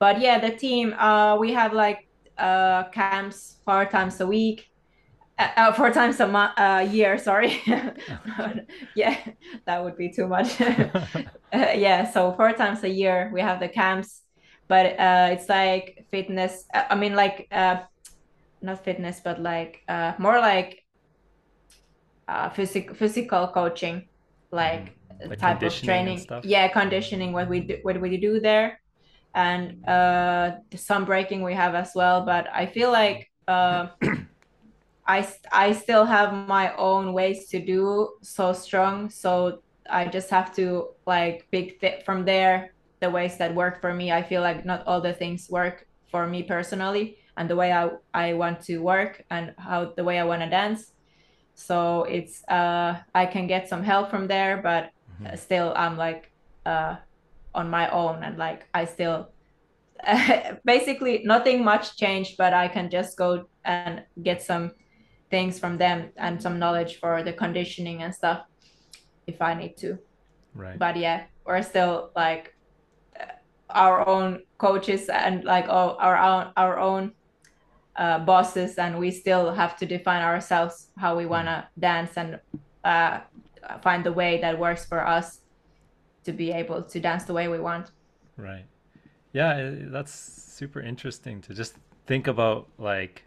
[0.00, 4.66] But yeah, the team uh, we have like uh, camps four times a week.
[5.38, 7.18] Uh, uh four times a month, uh, year.
[7.18, 7.60] Sorry,
[8.96, 9.16] yeah,
[9.66, 10.60] that would be too much.
[10.60, 10.72] uh,
[11.52, 14.22] yeah, so four times a year we have the camps,
[14.68, 16.64] but uh, it's like fitness.
[16.72, 17.80] Uh, I mean, like uh,
[18.62, 20.80] not fitness, but like uh, more like
[22.28, 24.08] uh, physical physical coaching,
[24.52, 26.24] like, mm, like type of training.
[26.44, 27.32] Yeah, conditioning.
[27.32, 28.80] What we do, what we do there,
[29.34, 32.24] and uh, some breaking we have as well.
[32.24, 33.88] But I feel like uh,
[35.06, 39.10] I I still have my own ways to do so strong.
[39.10, 43.94] So I just have to like pick th- from there the ways that work for
[43.94, 44.12] me.
[44.12, 47.90] I feel like not all the things work for me personally and the way I,
[48.12, 50.92] I want to work and how the way I want to dance.
[51.54, 55.36] So it's uh, I can get some help from there, but mm-hmm.
[55.36, 56.30] still I'm like
[56.66, 56.96] uh,
[57.54, 59.30] on my own and like I still
[60.64, 64.72] basically nothing much changed, but I can just go and get some
[65.30, 68.42] things from them and some knowledge for the conditioning and stuff
[69.26, 69.98] if I need to.
[70.54, 70.78] Right.
[70.78, 72.54] But yeah, we're still like
[73.68, 77.12] our own coaches and like all our own our own
[77.96, 82.40] uh, bosses and we still have to define ourselves how we want to dance and
[82.84, 83.20] uh,
[83.82, 85.40] find the way that works for us
[86.24, 87.90] to be able to dance the way we want.
[88.36, 88.64] Right.
[89.32, 91.74] Yeah that's super interesting to just
[92.06, 93.24] think about like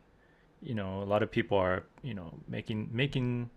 [0.62, 3.50] you know a lot of people are you know making making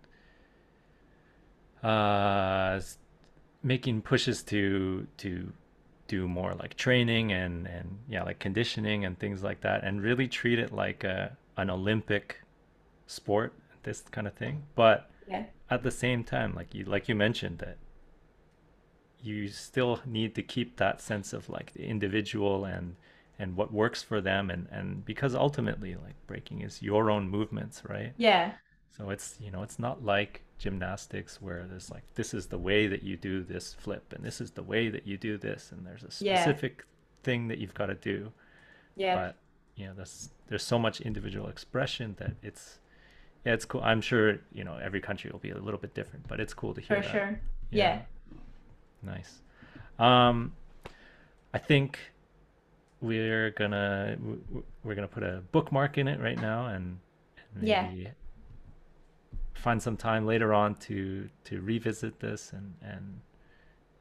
[1.83, 2.79] uh
[3.63, 5.51] making pushes to to
[6.07, 10.27] do more like training and and yeah like conditioning and things like that and really
[10.27, 12.41] treat it like a an olympic
[13.07, 13.53] sport
[13.87, 14.63] this kind of thing.
[14.75, 15.45] But yeah.
[15.69, 17.77] at the same time like you like you mentioned that
[19.21, 22.95] you still need to keep that sense of like the individual and
[23.39, 27.83] and what works for them and and because ultimately like breaking is your own movements
[27.87, 28.51] right yeah
[28.95, 32.87] so it's you know it's not like gymnastics where there's like this is the way
[32.87, 35.85] that you do this flip and this is the way that you do this and
[35.85, 36.83] there's a specific yeah.
[37.23, 38.31] thing that you've got to do.
[38.95, 39.15] Yeah.
[39.15, 39.35] But
[39.75, 42.79] you know, there's there's so much individual expression that it's
[43.45, 43.81] yeah, it's cool.
[43.83, 46.73] I'm sure, you know, every country will be a little bit different, but it's cool
[46.73, 47.11] to hear For that.
[47.11, 47.39] sure.
[47.69, 47.83] Yeah.
[47.83, 48.01] yeah.
[49.07, 49.41] Nice.
[49.97, 50.53] Um
[51.53, 51.99] I think
[53.01, 54.17] we're gonna
[54.83, 56.99] we're gonna put a bookmark in it right now and,
[57.53, 58.09] and maybe yeah.
[59.53, 63.19] find some time later on to to revisit this and and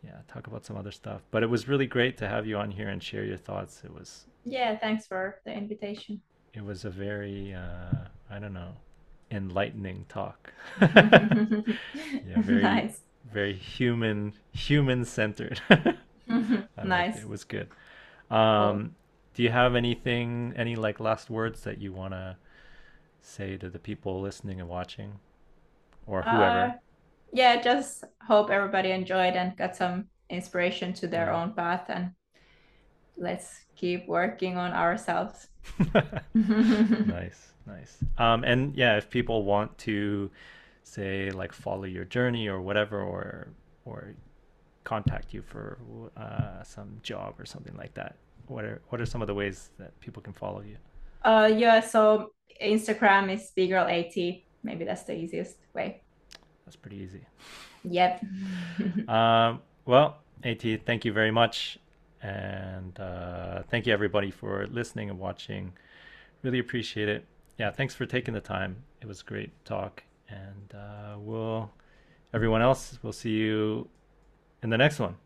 [0.03, 1.23] yeah talk about some other stuff.
[1.31, 3.83] But it was really great to have you on here and share your thoughts.
[3.85, 6.21] It was yeah thanks for the invitation.
[6.55, 8.73] It was a very uh i don't know
[9.31, 10.53] enlightening talk.
[10.81, 11.67] Yeah
[12.37, 13.01] very nice.
[13.33, 15.61] Very human human centered
[16.85, 17.23] nice it.
[17.23, 17.29] it.
[17.29, 17.69] was good
[18.31, 18.95] um
[19.35, 22.37] do you have anything any like last words that you want to
[23.21, 25.19] say to the people listening and watching
[26.07, 26.61] or whoever?
[26.61, 26.73] Uh,
[27.33, 31.43] yeah, just hope everybody enjoyed and got some inspiration to their yeah.
[31.43, 32.13] own path and
[33.19, 35.49] let's keep working on ourselves.
[36.35, 37.99] nice, nice.
[38.17, 40.31] Um, and yeah, if people want to
[40.87, 43.49] say like follow your journey or whatever, or
[43.85, 44.15] or
[44.85, 45.79] contact you for
[46.17, 48.17] uh, some job or something like that,
[48.47, 50.77] what are what are some of the ways that people can follow you?
[51.25, 52.31] Uh, yeah, so
[52.63, 56.03] Instagram is bgirl80 maybe that's the easiest way.
[56.67, 57.25] That's pretty easy.
[57.85, 58.25] Yep.
[59.09, 61.79] um, well, AT, thank you very much.
[62.23, 65.73] And uh, thank you, everybody, for listening and watching.
[66.43, 67.25] Really appreciate it.
[67.59, 68.77] Yeah, thanks for taking the time.
[69.01, 70.03] It was a great talk.
[70.29, 71.71] And uh, we'll,
[72.35, 73.89] everyone else, we'll see you
[74.63, 75.17] in the next one.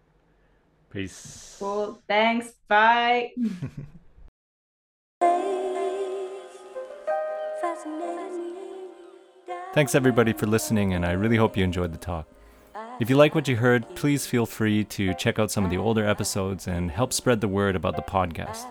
[0.90, 1.56] Peace.
[1.58, 2.00] Cool.
[2.08, 2.52] Thanks.
[2.68, 3.32] Bye.
[9.72, 12.26] Thanks everybody for listening, and I really hope you enjoyed the talk.
[12.98, 15.76] If you like what you heard, please feel free to check out some of the
[15.76, 18.66] older episodes and help spread the word about the podcast.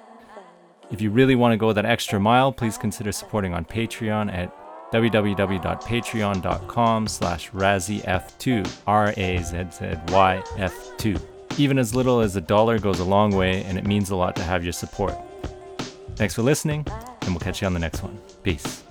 [0.92, 4.54] If you really want to go that extra mile, please consider supporting on Patreon at
[4.92, 11.22] www.patreon.com slash razzyf2, R-A-Z-Z-Y-F2.
[11.58, 14.36] Even as little as a dollar goes a long way, and it means a lot
[14.36, 15.14] to have your support.
[16.16, 16.88] Thanks for listening,
[17.22, 18.20] and we'll catch you on the next one.
[18.44, 18.84] Peace.